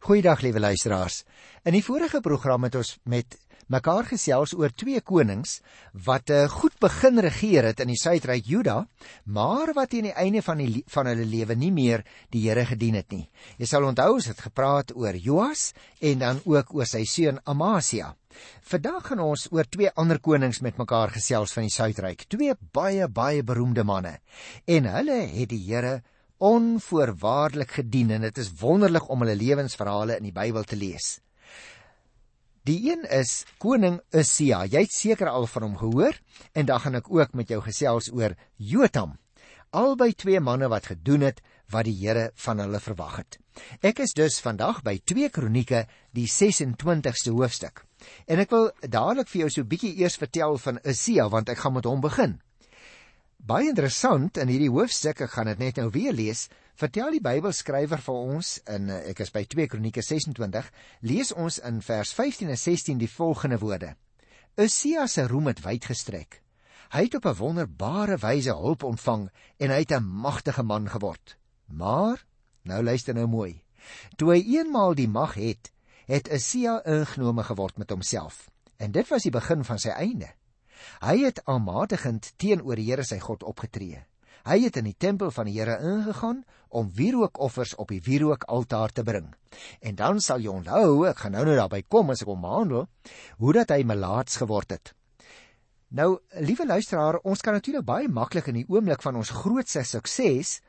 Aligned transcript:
Goeiedag 0.00 0.40
liewe 0.40 0.60
luisteraars. 0.64 1.26
In 1.68 1.74
die 1.76 1.82
vorige 1.84 2.22
program 2.24 2.64
het 2.64 2.76
ons 2.80 2.94
met 3.04 3.34
mekaar 3.68 4.06
gesels 4.08 4.54
oor 4.56 4.72
twee 4.72 5.02
konings 5.04 5.58
wat 6.06 6.30
uh, 6.32 6.46
goed 6.48 6.78
begin 6.80 7.20
regeer 7.20 7.66
het 7.68 7.82
in 7.84 7.90
die 7.92 7.98
suidryk 8.00 8.46
Juda, 8.48 8.78
maar 9.28 9.74
wat 9.76 9.90
teen 9.92 10.08
die 10.08 10.14
einde 10.16 10.40
van 10.40 10.62
die 10.62 10.80
van 10.88 11.10
hulle 11.10 11.26
lewe 11.28 11.52
nie 11.52 11.68
meer 11.76 12.06
die 12.32 12.46
Here 12.46 12.64
gedien 12.70 12.96
het 12.96 13.12
nie. 13.12 13.26
Jy 13.60 13.68
sal 13.68 13.84
onthou 13.84 14.14
ons 14.14 14.30
het 14.32 14.40
gepraat 14.40 14.94
oor 14.96 15.18
Joas 15.20 15.74
en 16.00 16.24
dan 16.24 16.40
ook 16.48 16.72
oor 16.78 16.88
sy 16.88 17.02
seun 17.04 17.42
Amasia. 17.44 18.14
Vandag 18.72 19.10
gaan 19.10 19.20
ons 19.26 19.50
oor 19.52 19.68
twee 19.68 19.92
ander 20.00 20.22
konings 20.24 20.62
met 20.64 20.80
mekaar 20.80 21.12
gesels 21.12 21.52
van 21.52 21.68
die 21.68 21.76
suidryk, 21.76 22.24
twee 22.32 22.56
baie 22.72 23.04
baie 23.04 23.44
beroemde 23.44 23.84
manne. 23.84 24.16
En 24.64 24.88
hulle 24.96 25.20
het 25.36 25.52
die 25.52 25.60
Here 25.68 26.00
onvoorwaardelik 26.40 27.70
gedien 27.80 28.10
en 28.16 28.24
dit 28.24 28.38
is 28.40 28.52
wonderlik 28.60 29.08
om 29.12 29.20
hulle 29.20 29.36
lewensverhale 29.36 30.16
in 30.16 30.28
die 30.30 30.36
Bybel 30.36 30.64
te 30.64 30.76
lees. 30.76 31.18
Die 32.68 32.78
een 32.90 33.04
is 33.08 33.44
koning 33.60 34.00
Usia. 34.12 34.64
Jy 34.68 34.84
het 34.84 34.92
seker 34.92 35.28
al 35.28 35.46
van 35.48 35.68
hom 35.68 35.76
gehoor 35.80 36.16
en 36.52 36.68
dan 36.68 36.80
gaan 36.80 36.98
ek 37.00 37.08
ook 37.12 37.36
met 37.36 37.48
jou 37.52 37.60
gesels 37.64 38.10
oor 38.12 38.36
Jotam. 38.56 39.16
Albei 39.70 40.12
twee 40.12 40.40
manne 40.40 40.68
wat 40.68 40.90
gedoen 40.90 41.28
het 41.28 41.40
wat 41.70 41.86
die 41.86 41.96
Here 42.00 42.30
van 42.44 42.58
hulle 42.58 42.80
verwag 42.82 43.20
het. 43.20 43.38
Ek 43.84 44.00
is 44.02 44.16
dus 44.16 44.40
vandag 44.42 44.80
by 44.82 44.96
2 45.04 45.30
Kronieke, 45.30 45.84
die 46.16 46.26
26ste 46.26 47.32
hoofstuk. 47.36 47.84
En 48.26 48.40
ek 48.42 48.50
wil 48.50 48.70
dadelik 48.80 49.28
vir 49.28 49.44
jou 49.44 49.50
so 49.50 49.62
'n 49.62 49.68
bietjie 49.68 49.96
eers 50.00 50.16
vertel 50.16 50.58
van 50.58 50.80
Usia 50.84 51.28
want 51.28 51.48
ek 51.48 51.58
gaan 51.58 51.74
met 51.74 51.84
hom 51.84 52.00
begin. 52.00 52.40
Baie 53.40 53.70
interessant 53.70 54.36
in 54.36 54.50
hierdie 54.52 54.68
hoofstuk, 54.68 55.22
ek 55.24 55.32
gaan 55.32 55.48
dit 55.48 55.60
net 55.62 55.78
nou 55.80 55.86
weer 55.94 56.12
lees, 56.12 56.42
vertel 56.76 57.14
die 57.14 57.22
Bybelskrywer 57.24 58.02
vir 58.04 58.16
ons 58.36 58.50
in 58.68 58.90
eh, 58.92 58.98
ek 59.14 59.22
is 59.24 59.32
by 59.32 59.46
2 59.48 59.64
Kronieke 59.72 60.02
26, 60.04 60.66
lees 61.08 61.30
ons 61.32 61.56
in 61.64 61.78
vers 61.86 62.12
15 62.18 62.50
en 62.52 62.60
16 62.60 62.98
die 63.00 63.08
volgende 63.08 63.56
woorde: 63.62 63.94
Usia 64.60 65.06
se 65.08 65.24
roem 65.24 65.48
het 65.48 65.62
wyd 65.64 65.88
gestrek. 65.88 66.42
Hy 66.92 67.06
het 67.06 67.16
op 67.16 67.30
'n 67.30 67.38
wonderbare 67.38 68.18
wyse 68.20 68.52
hulp 68.52 68.84
ontvang 68.84 69.30
en 69.58 69.72
hy 69.72 69.78
het 69.86 69.96
'n 69.96 70.04
magtige 70.04 70.62
man 70.62 70.88
geword. 70.88 71.38
Maar, 71.66 72.26
nou 72.62 72.82
luister 72.82 73.14
nou 73.14 73.26
mooi. 73.26 73.64
Toe 74.16 74.34
hy 74.34 74.40
eenmaal 74.58 74.94
die 74.94 75.08
mag 75.08 75.34
het, 75.34 75.72
het 76.06 76.28
Usia 76.28 76.82
ingenome 76.84 77.42
geword 77.42 77.78
met 77.78 77.90
homself. 77.90 78.50
En 78.76 78.92
dit 78.92 79.08
was 79.08 79.22
die 79.22 79.32
begin 79.32 79.64
van 79.64 79.78
sy 79.78 79.88
einde. 79.88 80.28
Hy 81.04 81.16
het 81.24 81.42
aanmatigend 81.44 82.32
teenoor 82.36 82.76
die 82.76 82.88
Here 82.90 83.04
sy 83.04 83.18
God 83.22 83.42
opgetree. 83.42 84.04
Hy 84.48 84.56
het 84.62 84.78
in 84.80 84.86
die 84.88 84.96
tempel 84.96 85.32
van 85.34 85.48
die 85.50 85.58
Here 85.58 85.76
ingegaan 85.84 86.44
om 86.68 86.92
wierookoffers 86.96 87.74
op 87.82 87.90
die 87.92 88.00
wierookaltaar 88.04 88.94
te 88.94 89.04
bring. 89.04 89.28
En 89.80 89.98
dan 89.98 90.20
sal 90.20 90.40
jy 90.40 90.52
onthou, 90.52 91.04
ek 91.10 91.24
gaan 91.24 91.36
nou 91.36 91.44
nou 91.48 91.58
daarby 91.58 91.82
kom 91.88 92.12
as 92.14 92.22
ek 92.24 92.30
hom 92.30 92.46
behandel, 92.46 92.88
hoe 93.42 93.54
dat 93.58 93.74
hy 93.74 93.82
melaats 93.84 94.40
geword 94.40 94.76
het. 94.76 94.94
Nou, 95.90 96.20
liewe 96.38 96.66
luisteraar, 96.66 97.18
ons 97.26 97.40
kan 97.42 97.56
natuurlik 97.58 97.84
baie 97.84 98.08
maklik 98.08 98.46
in 98.52 98.60
die 98.60 98.68
oomblik 98.70 99.02
van 99.02 99.18
ons 99.18 99.32
grootste 99.34 99.82
sukses 99.82 100.60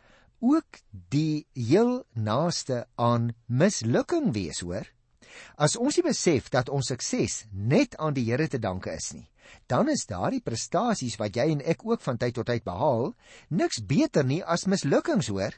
ook 0.41 0.81
die 1.13 1.45
heel 1.53 2.01
naaste 2.17 2.87
aan 2.97 3.29
mislukking 3.45 4.31
wees, 4.33 4.63
hoor? 4.65 4.89
As 5.61 5.77
ons 5.77 5.99
nie 5.99 6.07
besef 6.07 6.49
dat 6.49 6.71
ons 6.73 6.89
sukses 6.89 7.43
net 7.53 7.95
aan 8.01 8.17
die 8.17 8.25
Here 8.31 8.49
te 8.49 8.59
danke 8.59 8.95
is 8.97 9.11
nie, 9.13 9.27
dan 9.67 9.89
is 9.89 10.05
daardie 10.09 10.41
prestasies 10.43 11.17
wat 11.19 11.35
jy 11.35 11.49
en 11.51 11.61
ek 11.61 11.85
ook 11.85 12.01
van 12.01 12.17
tyd 12.17 12.35
tot 12.35 12.49
tyd 12.49 12.63
behaal, 12.63 13.13
niks 13.49 13.81
beter 13.85 14.25
nie 14.25 14.43
as 14.43 14.67
mislukkings 14.67 15.31
hoor. 15.31 15.55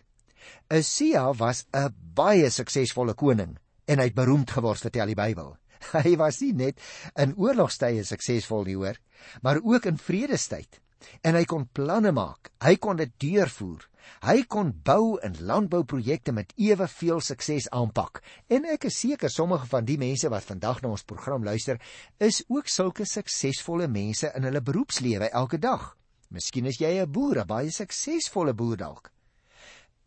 Usia 0.69 1.31
was 1.33 1.65
'n 1.73 1.93
baie 2.15 2.49
suksesvolle 2.49 3.13
koning 3.13 3.57
en 3.87 3.99
hy 3.99 4.05
het 4.09 4.15
beroemd 4.15 4.51
geword 4.51 4.79
vertel 4.79 5.07
die 5.07 5.19
Bybel. 5.19 5.57
Hy 6.05 6.15
was 6.15 6.39
nie 6.41 6.53
net 6.53 6.79
in 7.19 7.35
oorlogstye 7.35 8.03
suksesvol 8.07 8.63
nie 8.63 8.75
hoor, 8.75 8.97
maar 9.41 9.59
ook 9.63 9.85
in 9.85 9.97
vredestyd. 9.97 10.79
En 11.21 11.35
hy 11.35 11.43
kon 11.43 11.67
planne 11.67 12.13
maak, 12.15 12.51
hy 12.63 12.77
kon 12.79 12.95
dit 12.95 13.11
deurvoer. 13.19 13.83
Hy 14.23 14.43
kon 14.47 14.71
bou 14.83 15.17
en 15.19 15.35
landbouprojekte 15.39 16.31
met 16.31 16.53
eweveel 16.55 17.19
sukses 17.19 17.69
aanpak. 17.75 18.21
En 18.47 18.65
ek 18.71 18.87
is 18.87 18.99
seker 19.03 19.29
sommige 19.29 19.67
van 19.67 19.85
die 19.85 19.97
mense 19.99 20.29
wat 20.31 20.47
vandag 20.47 20.81
na 20.81 20.93
ons 20.95 21.03
program 21.03 21.43
luister, 21.43 21.79
is 22.19 22.43
ook 22.47 22.71
sulke 22.71 23.05
suksesvolle 23.05 23.87
mense 23.87 24.31
in 24.35 24.47
hulle 24.47 24.61
beroepslewe 24.61 25.29
elke 25.31 25.59
dag. 25.59 25.91
Miskien 26.31 26.65
is 26.65 26.79
jy 26.79 27.01
'n 27.01 27.11
boer, 27.11 27.41
'n 27.41 27.47
baie 27.47 27.71
suksesvolle 27.71 28.53
boer 28.53 28.77
dalk. 28.77 29.11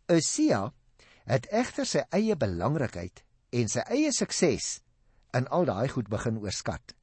Usia 0.09 0.73
het 1.25 1.47
egter 1.51 1.85
sy 1.85 2.03
eie 2.11 2.35
belangrikheid 2.35 3.23
en 3.51 3.67
sy 3.67 3.83
eie 3.91 4.11
sukses 4.11 4.81
in 5.33 5.47
al 5.47 5.65
daai 5.65 5.87
goed 5.87 6.09
begin 6.09 6.37
oorskat. 6.37 6.93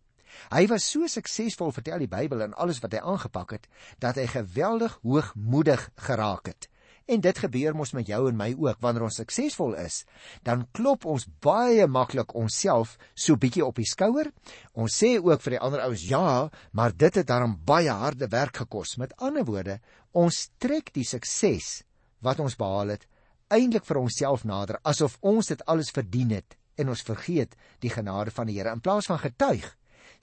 Hy 0.50 0.66
was 0.66 0.84
so 0.90 1.06
suksesvol, 1.06 1.72
vertel 1.72 1.98
die 1.98 2.10
Bybel 2.10 2.42
in 2.42 2.54
alles 2.54 2.80
wat 2.82 2.92
hy 2.92 2.98
aangepak 2.98 3.52
het, 3.52 3.68
dat 4.02 4.16
hy 4.16 4.26
geweldig 4.26 4.98
hoogmoedig 5.02 5.90
geraak 6.08 6.50
het. 6.50 6.68
En 7.06 7.20
dit 7.20 7.38
gebeur 7.38 7.74
mos 7.76 7.92
met 7.92 8.06
jou 8.08 8.28
en 8.28 8.36
my 8.36 8.54
ook 8.56 8.80
wanneer 8.80 9.04
ons 9.04 9.18
suksesvol 9.20 9.74
is, 9.76 10.04
dan 10.42 10.66
klop 10.72 11.04
ons 11.04 11.26
baie 11.44 11.86
maklik 11.86 12.32
onsself 12.34 12.96
so 13.14 13.36
bietjie 13.36 13.64
op 13.64 13.76
die 13.76 13.88
skouer. 13.88 14.30
Ons 14.72 14.96
sê 15.02 15.18
ook 15.20 15.42
vir 15.44 15.58
die 15.58 15.60
ander 15.60 15.84
ouens, 15.84 16.08
"Ja, 16.08 16.50
maar 16.72 16.96
dit 16.96 17.14
het 17.14 17.26
daarom 17.26 17.60
baie 17.64 17.90
harde 17.90 18.28
werk 18.28 18.56
gekos." 18.56 18.96
Met 18.96 19.16
ander 19.16 19.44
woorde, 19.44 19.80
ons 20.12 20.48
trek 20.58 20.92
die 20.94 21.04
sukses 21.04 21.82
wat 22.20 22.40
ons 22.40 22.56
behaal 22.56 22.88
het 22.88 23.06
eintlik 23.52 23.84
vir 23.84 24.00
onsself 24.00 24.44
nader 24.44 24.78
asof 24.82 25.18
ons 25.20 25.50
dit 25.52 25.64
alles 25.70 25.92
verdien 25.94 26.30
het 26.30 26.56
en 26.80 26.88
ons 26.88 27.06
vergeet 27.06 27.54
die 27.84 27.92
genade 27.92 28.32
van 28.34 28.48
die 28.50 28.56
Here 28.58 28.72
in 28.72 28.82
plaas 28.82 29.06
van 29.10 29.20
getuig 29.22 29.66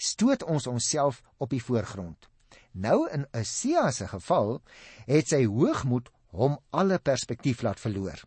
stoot 0.02 0.44
ons 0.44 0.68
onsself 0.68 1.22
op 1.38 1.52
die 1.54 1.62
voorgrond. 1.62 2.28
Nou 2.74 3.06
in 3.14 3.28
Usia 3.38 3.92
se 3.92 4.08
geval 4.10 4.62
het 5.06 5.30
sy 5.30 5.44
hoogmoed 5.46 6.10
hom 6.32 6.58
alle 6.70 7.00
perspektief 7.00 7.62
laat 7.62 7.80
verloor. 7.80 8.24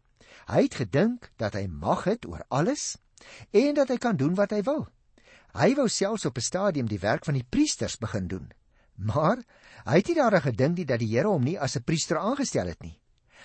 Hy 0.49 0.67
het 0.67 0.75
gedink 0.75 1.31
dat 1.41 1.55
hy 1.57 1.67
mag 1.69 2.05
het 2.05 2.27
oor 2.27 2.45
alles 2.49 2.97
en 3.51 3.75
dat 3.75 3.89
hy 3.89 3.97
kan 3.97 4.17
doen 4.17 4.35
wat 4.37 4.53
hy 4.53 4.63
wil. 4.67 4.87
Hy 5.55 5.75
wou 5.79 5.89
selfs 5.89 6.27
op 6.27 6.37
'n 6.39 6.49
stadium 6.51 6.89
die 6.89 6.99
werk 6.99 7.25
van 7.25 7.35
die 7.35 7.47
priesters 7.49 7.97
begin 7.97 8.27
doen. 8.29 8.53
Maar 8.95 9.39
hy 9.85 9.97
het 9.97 10.07
nie 10.07 10.15
daaraan 10.15 10.49
gedink 10.51 10.77
nie 10.77 10.85
dat 10.85 10.99
die 10.99 11.11
Here 11.17 11.29
hom 11.29 11.45
nie 11.45 11.59
as 11.59 11.77
'n 11.77 11.85
priester 11.85 12.19
aangestel 12.19 12.67
het 12.67 12.83
nie. 12.83 13.01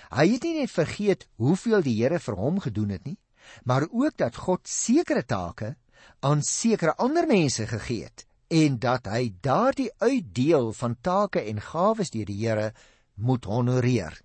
Hy 0.10 0.28
het 0.34 0.44
nie 0.44 0.60
net 0.60 0.72
vergeet 0.72 1.28
hoeveel 1.36 1.82
die 1.82 2.02
Here 2.02 2.20
vir 2.20 2.36
hom 2.36 2.60
gedoen 2.60 2.90
het 2.90 3.06
nie, 3.06 3.18
maar 3.64 3.88
ook 3.92 4.18
dat 4.18 4.36
God 4.36 4.68
sekere 4.68 5.24
take 5.26 5.76
aan 6.20 6.42
sekere 6.42 6.96
ander 6.98 7.28
mense 7.28 7.68
gegee 7.68 8.04
het 8.04 8.26
en 8.48 8.80
dat 8.80 9.06
hy 9.06 9.34
daardie 9.42 9.92
uitdeel 9.98 10.74
van 10.74 10.98
take 11.02 11.42
en 11.42 11.62
gawes 11.62 12.10
deur 12.10 12.26
die 12.26 12.48
Here 12.48 12.74
moet 13.16 13.46
honoreer. 13.46 14.22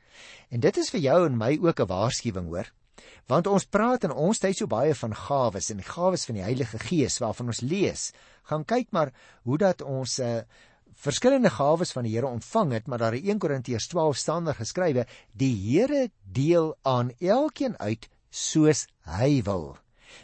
En 0.50 0.60
dit 0.60 0.76
is 0.76 0.90
vir 0.90 1.00
jou 1.00 1.26
en 1.26 1.36
my 1.36 1.58
ook 1.62 1.80
'n 1.80 1.86
waarskuwing 1.86 2.46
hoor. 2.46 2.72
Want 3.26 3.46
ons 3.46 3.64
praat 3.64 4.04
in 4.04 4.12
ons 4.12 4.38
tyd 4.38 4.56
so 4.56 4.66
baie 4.66 4.94
van 4.94 5.14
gawes 5.14 5.70
en 5.70 5.82
gawes 5.82 6.24
van 6.24 6.34
die 6.34 6.44
Heilige 6.44 6.78
Gees 6.78 7.18
waarvan 7.18 7.46
ons 7.46 7.60
lees. 7.60 8.12
Gaan 8.42 8.64
kyk 8.64 8.88
maar 8.90 9.12
hoe 9.42 9.58
dat 9.58 9.82
ons 9.82 10.18
'n 10.18 10.22
uh, 10.22 10.38
eh, 10.38 10.44
verskillende 10.94 11.50
gawes 11.50 11.92
van 11.92 12.04
die 12.04 12.14
Here 12.14 12.26
ontvang 12.26 12.72
het, 12.72 12.86
maar 12.86 12.98
daar 12.98 13.14
in 13.14 13.24
1 13.24 13.38
Korintiërs 13.38 13.86
12 13.86 14.16
staan 14.16 14.44
daar 14.44 14.54
geskrywe: 14.54 15.06
"Die 15.32 15.56
Here 15.56 16.10
deel 16.22 16.76
aan 16.82 17.10
elkeen 17.20 17.78
uit 17.78 18.08
soos 18.30 18.86
hy 19.02 19.42
wil." 19.42 19.76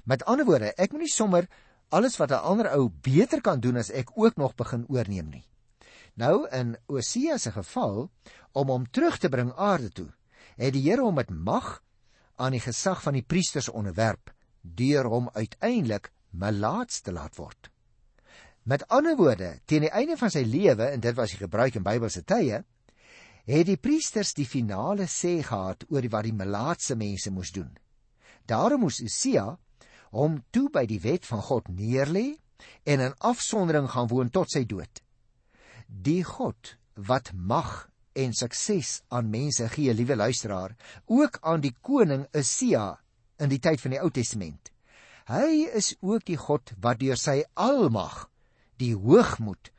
Met 0.05 0.25
ander 0.25 0.47
woorde, 0.47 0.73
ek 0.77 0.93
moet 0.93 1.01
nie 1.01 1.13
sommer 1.13 1.49
alles 1.89 2.17
wat 2.17 2.31
'n 2.31 2.45
ander 2.45 2.71
ou 2.71 2.91
beter 3.03 3.41
kan 3.41 3.61
doen 3.61 3.77
as 3.77 3.91
ek 3.91 4.11
ook 4.15 4.37
nog 4.37 4.55
begin 4.55 4.85
oorneem 4.89 5.29
nie. 5.29 5.45
Nou 6.21 6.45
in 6.53 6.75
Osia 6.87 7.39
se 7.39 7.53
geval 7.55 8.11
om 8.53 8.69
hom 8.69 8.85
terug 8.91 9.17
te 9.19 9.29
bring 9.33 9.53
aarde 9.57 9.89
toe, 9.89 10.09
het 10.61 10.75
die 10.77 10.83
Here 10.85 11.07
hom 11.07 11.17
met 11.17 11.31
mag 11.31 11.79
aan 12.37 12.53
die 12.53 12.61
gesag 12.61 13.01
van 13.05 13.17
die 13.17 13.25
priesters 13.25 13.71
onderwerp 13.73 14.33
deur 14.61 15.09
hom 15.09 15.31
uiteindelik 15.33 16.11
melaats 16.31 17.01
te 17.01 17.13
laat 17.13 17.37
word. 17.41 17.71
Met 18.63 18.85
ander 18.93 19.17
woorde, 19.17 19.55
teen 19.65 19.87
die 19.87 19.95
einde 19.97 20.19
van 20.21 20.33
sy 20.33 20.43
lewe 20.45 20.91
en 20.93 21.01
dit 21.01 21.17
was 21.17 21.33
die 21.33 21.41
gebruik 21.41 21.79
in 21.81 21.87
Bybelse 21.87 22.23
tye, 22.29 22.61
het 23.49 23.67
die 23.67 23.81
priesters 23.81 24.35
die 24.37 24.47
finale 24.47 25.09
sê 25.09 25.39
gehad 25.47 25.87
oor 25.89 26.09
wat 26.13 26.29
die 26.29 26.37
melaatse 26.37 26.97
mense 27.01 27.33
moes 27.33 27.55
doen. 27.57 27.71
Daarom 28.45 28.85
moes 28.85 29.01
Usia 29.01 29.55
hom 30.13 30.43
toe 30.53 30.69
by 30.69 30.85
die 30.91 31.01
wet 31.01 31.25
van 31.25 31.41
God 31.49 31.71
neerlê 31.73 32.35
en 32.85 33.01
in 33.01 33.17
afsondering 33.25 33.89
gaan 33.89 34.11
woon 34.13 34.29
tot 34.29 34.53
sy 34.53 34.67
dood. 34.69 35.01
Die 35.91 36.23
God 36.23 36.77
wat 36.95 37.33
mag 37.35 37.89
en 38.15 38.33
sukses 38.35 39.01
aan 39.09 39.31
mense 39.31 39.67
gee, 39.75 39.95
liewe 39.95 40.17
luisteraar, 40.17 40.77
ook 41.07 41.39
aan 41.43 41.61
die 41.61 41.75
koning 41.83 42.27
Usia 42.35 43.01
in 43.43 43.51
die 43.51 43.59
tyd 43.59 43.81
van 43.83 43.95
die 43.95 44.01
Ou 44.01 44.11
Testament. 44.15 44.71
Hy 45.31 45.67
is 45.75 45.95
ook 46.01 46.25
die 46.27 46.39
God 46.39 46.73
wat 46.83 47.01
deur 47.03 47.19
sy 47.19 47.43
almag 47.55 48.29
die 48.81 48.95
hoogmoed 48.95 49.71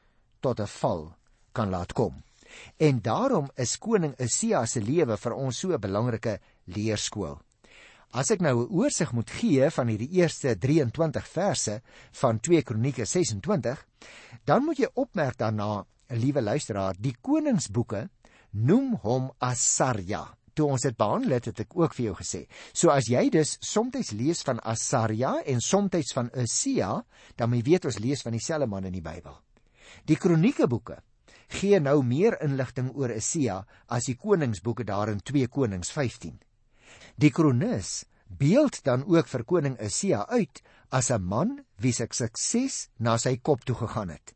tot 0.41 0.59
'n 0.59 0.67
val 0.67 1.15
kan 1.53 1.69
laat 1.69 1.93
kom. 1.93 2.23
En 2.77 2.99
daarom 3.01 3.49
is 3.55 3.77
koning 3.77 4.15
Usia 4.19 4.65
se 4.65 4.81
lewe 4.81 5.17
vir 5.17 5.33
ons 5.33 5.59
so 5.59 5.71
'n 5.71 5.79
belangrike 5.79 6.39
leerskool. 6.65 7.39
As 8.11 8.31
ek 8.31 8.41
nou 8.41 8.55
'n 8.63 8.71
oorsig 8.75 9.11
moet 9.13 9.29
gee 9.29 9.69
van 9.69 9.87
hierdie 9.87 10.11
eerste 10.19 10.57
23 10.57 11.27
verse 11.27 11.81
van 12.11 12.39
2 12.39 12.61
Kronieke 12.61 13.05
26, 13.05 13.85
dan 14.43 14.65
moet 14.65 14.77
jy 14.77 14.89
opmerk 14.93 15.37
daarna, 15.37 15.85
liewe 16.11 16.41
luisteraar, 16.41 16.95
die 16.99 17.15
koningsboeke 17.21 18.07
noem 18.51 18.95
hom 19.03 19.31
Asarja. 19.39 20.25
Toe 20.53 20.67
ons 20.67 20.83
dit 20.83 20.97
behandel 20.97 21.37
het, 21.37 21.45
het 21.47 21.61
ek 21.63 21.77
ook 21.79 21.93
vir 21.95 22.05
jou 22.09 22.15
gesê. 22.19 22.41
So 22.73 22.91
as 22.91 23.07
jy 23.07 23.29
dus 23.31 23.55
soms 23.63 24.11
lees 24.11 24.43
van 24.43 24.59
Asarja 24.59 25.37
en 25.47 25.61
soms 25.63 26.11
van 26.13 26.29
Usia, 26.35 27.03
dan 27.35 27.49
moet 27.49 27.63
jy 27.63 27.71
weet 27.71 27.87
ons 27.87 27.99
lees 27.99 28.21
van 28.21 28.35
dieselfde 28.35 28.67
man 28.67 28.85
in 28.85 28.93
die 28.93 29.05
Bybel. 29.05 29.37
Die 30.07 30.17
kroniekeboeke 30.19 30.99
gee 31.51 31.79
nou 31.79 32.01
meer 32.03 32.37
inligting 32.43 32.91
oor 32.95 33.11
Esia 33.11 33.61
as 33.91 34.07
die 34.07 34.17
koningsboeke 34.19 34.85
daar 34.87 35.11
in 35.11 35.19
2 35.19 35.47
Konings 35.51 35.91
15. 35.91 36.37
Die 37.15 37.31
kronikus 37.31 38.05
beeld 38.39 38.79
dan 38.87 39.03
ook 39.07 39.27
vir 39.27 39.43
koning 39.47 39.79
Esia 39.79 40.25
uit 40.29 40.61
as 40.91 41.11
'n 41.11 41.23
man 41.23 41.59
wie 41.77 41.93
se 41.93 42.07
sukses 42.11 42.89
na 42.99 43.17
sy 43.17 43.37
kop 43.37 43.65
toe 43.65 43.75
gegaan 43.75 44.09
het. 44.09 44.33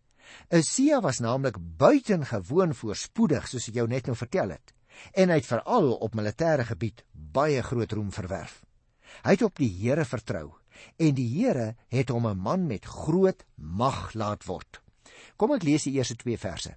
Esia 0.50 1.02
was 1.02 1.20
naamlik 1.20 1.58
buitengewoon 1.78 2.74
voorspoedig 2.74 3.48
soos 3.48 3.70
ek 3.70 3.80
jou 3.82 3.88
net 3.88 4.08
nou 4.08 4.16
vertel 4.16 4.56
het 4.56 4.74
en 5.14 5.30
hy 5.30 5.42
het 5.42 5.48
veral 5.50 5.92
op 6.06 6.16
militêre 6.16 6.64
gebied 6.70 7.04
baie 7.12 7.62
groot 7.64 7.92
roem 7.92 8.12
verwerf. 8.16 8.62
Hy 9.24 9.36
het 9.36 9.44
op 9.44 9.60
die 9.60 9.72
Here 9.72 10.06
vertrou 10.06 10.54
en 11.00 11.16
die 11.16 11.28
Here 11.34 11.76
het 11.92 12.10
hom 12.10 12.28
'n 12.28 12.38
man 12.38 12.68
met 12.68 12.86
groot 12.86 13.44
mag 13.56 14.14
laat 14.14 14.46
word. 14.46 14.82
Kom 15.38 15.52
ek 15.52 15.64
lees 15.64 15.84
die 15.84 15.94
eerste 15.94 16.16
2 16.16 16.38
verse. 16.38 16.76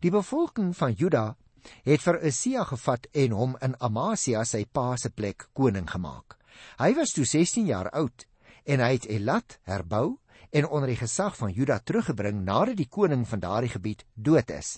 Die 0.00 0.10
bevolking 0.10 0.76
van 0.76 0.92
Juda 0.92 1.36
het 1.84 2.02
vir 2.02 2.20
Usia 2.24 2.64
gevat 2.64 3.06
en 3.12 3.32
hom 3.32 3.56
in 3.62 3.76
Amasia 3.80 4.44
sy 4.44 4.64
pa 4.64 4.96
se 4.96 5.10
plek 5.10 5.48
koning 5.52 5.90
gemaak. 5.90 6.36
Hy 6.78 6.94
was 6.94 7.12
toe 7.12 7.24
16 7.24 7.66
jaar 7.66 7.90
oud 7.90 8.26
en 8.64 8.80
hy 8.80 8.92
het 8.92 9.06
Elat 9.06 9.58
herbou 9.62 10.18
en 10.54 10.68
onder 10.68 10.92
die 10.92 11.00
gesag 11.00 11.34
van 11.36 11.50
Juda 11.52 11.80
teruggebring 11.82 12.44
nadat 12.46 12.78
die 12.78 12.88
koning 12.90 13.26
van 13.26 13.42
daardie 13.42 13.72
gebied 13.72 14.04
dood 14.14 14.52
is. 14.54 14.76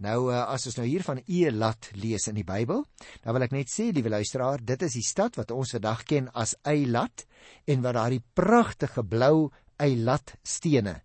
Nou 0.00 0.30
eh, 0.32 0.40
as 0.48 0.64
ons 0.70 0.78
nou 0.80 0.86
hier 0.88 1.04
van 1.04 1.20
Elat 1.28 1.90
lees 2.00 2.24
in 2.30 2.38
die 2.38 2.46
Bybel, 2.46 2.86
dan 3.20 3.36
wil 3.36 3.44
ek 3.44 3.52
net 3.52 3.68
sê, 3.68 3.90
liewe 3.92 4.12
luisteraar, 4.14 4.64
dit 4.64 4.88
is 4.88 4.96
die 4.96 5.04
stad 5.04 5.36
wat 5.36 5.52
ons 5.52 5.76
vandag 5.76 6.06
ken 6.08 6.30
as 6.32 6.56
Eilat 6.64 7.26
en 7.68 7.84
waar 7.84 7.98
daardie 8.00 8.24
pragtige 8.34 9.04
blou 9.04 9.50
Eilat 9.80 10.38
stene 10.40 11.02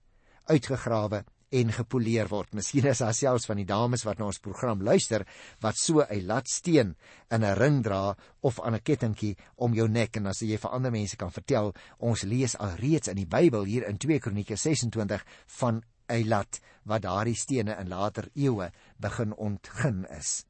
uitgegrawe 0.48 1.24
en 1.56 1.72
gepoleer 1.72 2.28
word. 2.32 2.52
Miskien 2.58 2.88
is 2.90 3.02
daar 3.04 3.16
selfs 3.16 3.48
van 3.50 3.60
die 3.62 3.68
dames 3.68 4.04
wat 4.08 4.20
na 4.20 4.28
ons 4.28 4.42
program 4.44 4.82
luister 4.84 5.26
wat 5.64 5.78
so 5.80 6.04
'n 6.04 6.26
latsteen 6.28 6.96
in 7.32 7.44
'n 7.44 7.56
ring 7.56 7.84
dra 7.84 8.16
of 8.42 8.60
aan 8.60 8.76
'n 8.76 8.84
kettingkie 8.84 9.38
om 9.56 9.74
jou 9.74 9.88
nek 9.88 10.18
en 10.18 10.28
as 10.28 10.42
jy 10.42 10.58
vir 10.58 10.72
ander 10.72 10.92
mense 10.92 11.16
kan 11.16 11.32
vertel, 11.32 11.74
ons 12.00 12.24
lees 12.24 12.56
al 12.56 12.76
reeds 12.76 13.08
in 13.08 13.16
die 13.16 13.26
Bybel 13.26 13.64
hier 13.64 13.88
in 13.88 13.98
2 13.98 14.20
Kronieke 14.20 14.56
26 14.56 15.24
van 15.46 15.84
'n 16.10 16.28
lat 16.28 16.60
wat 16.84 17.02
daardie 17.02 17.36
stene 17.36 17.78
in 17.80 17.90
later 17.90 18.30
eeue 18.36 18.72
begin 19.00 19.34
ontgin 19.34 20.06
is. 20.10 20.46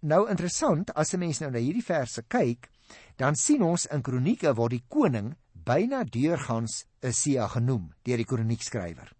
Nou 0.00 0.28
interessant, 0.30 0.94
as 0.94 1.12
'n 1.12 1.18
mens 1.18 1.40
nou 1.40 1.50
na 1.50 1.58
hierdie 1.58 1.84
verse 1.84 2.22
kyk, 2.28 2.70
dan 3.16 3.34
sien 3.34 3.62
ons 3.62 3.86
in 3.86 4.02
Kronieke 4.02 4.54
word 4.54 4.70
die 4.70 4.84
koning 4.88 5.36
byna 5.52 6.04
deurgangs 6.04 6.86
Isia 7.02 7.48
genoem 7.48 7.92
deur 8.02 8.16
die 8.16 8.24
kroniekskrywer. 8.24 9.17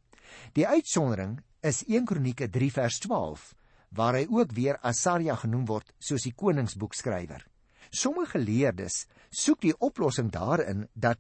Die 0.56 0.66
uitsondering 0.66 1.38
is 1.60 1.84
1 1.86 2.06
Kronieke 2.06 2.48
3 2.48 2.70
vers 2.72 2.98
12 3.04 3.54
waar 3.96 4.18
hy 4.18 4.26
ook 4.28 4.52
weer 4.52 4.76
Asaria 4.84 5.36
genoem 5.40 5.64
word 5.68 5.94
soos 5.98 6.26
die 6.26 6.34
koningsboekskrywer. 6.36 7.46
Sommige 7.88 8.36
geleerdes 8.36 9.06
soek 9.32 9.62
die 9.64 9.74
oplossing 9.80 10.28
daarin 10.32 10.86
dat 10.92 11.18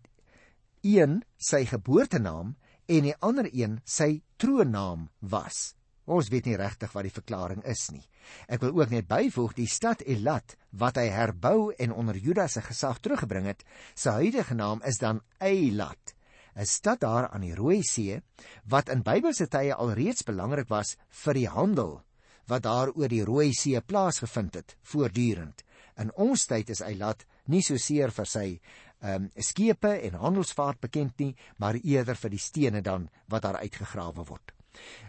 een 0.84 1.22
sy 1.40 1.64
geboortenaam 1.64 2.54
en 2.88 3.08
die 3.08 3.16
ander 3.24 3.48
een 3.52 3.80
sy 3.84 4.20
troonnaam 4.36 5.08
was. 5.20 5.72
Ons 6.08 6.30
weet 6.32 6.46
nie 6.48 6.56
regtig 6.56 6.92
wat 6.94 7.04
die 7.04 7.12
verklaring 7.12 7.64
is 7.68 7.88
nie. 7.92 8.04
Ek 8.48 8.62
wil 8.64 8.76
ook 8.80 8.92
net 8.92 9.08
byvoeg 9.08 9.56
die 9.58 9.68
stad 9.68 10.04
Elat 10.08 10.56
wat 10.80 10.96
hy 11.00 11.08
herbou 11.12 11.72
en 11.76 11.92
onder 11.92 12.16
Juda 12.16 12.46
se 12.48 12.62
gesag 12.64 13.02
teruggebring 13.04 13.48
het, 13.50 13.64
sy 13.94 14.16
huidige 14.22 14.56
naam 14.56 14.80
is 14.88 15.00
dan 15.02 15.20
Eilat. 15.40 16.14
'n 16.54 16.66
stad 16.66 17.00
daar 17.00 17.28
aan 17.28 17.40
die 17.40 17.54
Rooi 17.54 17.82
See 17.82 18.22
wat 18.64 18.88
in 18.88 19.02
Bybelse 19.02 19.48
tye 19.48 19.74
alreeds 19.74 20.22
belangrik 20.22 20.68
was 20.68 20.96
vir 21.24 21.34
die 21.34 21.48
handel 21.48 22.02
wat 22.46 22.62
daar 22.62 22.92
oor 22.94 23.08
die 23.08 23.24
Rooi 23.24 23.52
See 23.52 23.80
plaasgevind 23.80 24.54
het 24.54 24.76
voortdurend. 24.82 25.64
In 25.96 26.12
ons 26.14 26.46
tyd 26.46 26.70
is 26.70 26.80
Eilat 26.80 27.24
nie 27.46 27.62
so 27.62 27.76
seer 27.76 28.10
vir 28.10 28.26
sy 28.26 28.60
ehm 29.00 29.28
um, 29.28 29.30
skepe 29.36 29.92
en 30.08 30.18
handelsvaart 30.18 30.80
bekend 30.80 31.18
nie, 31.18 31.34
maar 31.58 31.74
eerder 31.74 32.16
vir 32.16 32.30
die 32.30 32.42
stene 32.42 32.80
dan 32.82 33.08
wat 33.28 33.42
daar 33.42 33.60
uitgegrawe 33.62 34.24
word. 34.26 34.54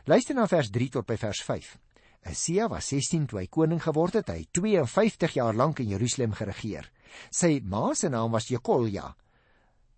Luister 0.06 0.36
na 0.36 0.46
vers 0.48 0.70
3 0.70 0.90
tot 0.90 1.08
by 1.08 1.18
vers 1.18 1.42
5. 1.46 1.78
Asia 2.30 2.68
was 2.68 2.90
16 2.92 3.28
toe 3.32 3.40
hy 3.40 3.48
koning 3.48 3.82
geword 3.82 4.20
het. 4.20 4.30
Hy 4.30 4.46
52 4.52 5.38
jaar 5.40 5.56
lank 5.56 5.80
in 5.80 5.90
Jerusalem 5.94 6.36
geregeer. 6.38 6.90
Sy 7.32 7.60
ma 7.64 7.94
se 7.96 8.10
naam 8.10 8.32
was 8.36 8.50
Jekolja. 8.52 9.16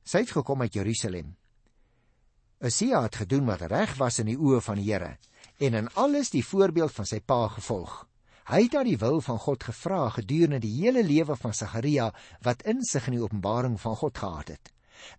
Sy 0.04 0.24
het 0.24 0.32
gekom 0.34 0.62
uit 0.62 0.74
Jerusalem. 0.74 1.36
Usia 2.62 3.02
het 3.06 3.16
gedoen 3.24 3.46
wat 3.46 3.62
reg 3.70 3.94
was 3.98 4.20
in 4.22 4.32
die 4.32 4.38
oë 4.38 4.62
van 4.66 4.80
die 4.82 4.90
Here 4.90 5.18
en 5.62 5.78
in 5.78 5.90
alles 5.94 6.32
die 6.34 6.46
voorbeeld 6.46 6.94
van 6.94 7.06
sy 7.06 7.20
pa 7.22 7.48
gevolg. 7.54 8.08
Hy 8.50 8.64
het 8.66 8.76
aan 8.76 8.90
die 8.90 8.98
wil 8.98 9.22
van 9.22 9.38
God 9.40 9.64
gevra 9.64 10.10
gedurende 10.10 10.60
die 10.62 10.74
hele 10.82 11.04
lewe 11.06 11.38
van 11.38 11.54
Sagaria 11.54 12.10
wat 12.42 12.66
insig 12.66 13.08
in 13.08 13.18
die 13.20 13.24
openbaring 13.24 13.78
van 13.82 13.96
God 13.96 14.18
gehad 14.18 14.54
het. 14.56 14.72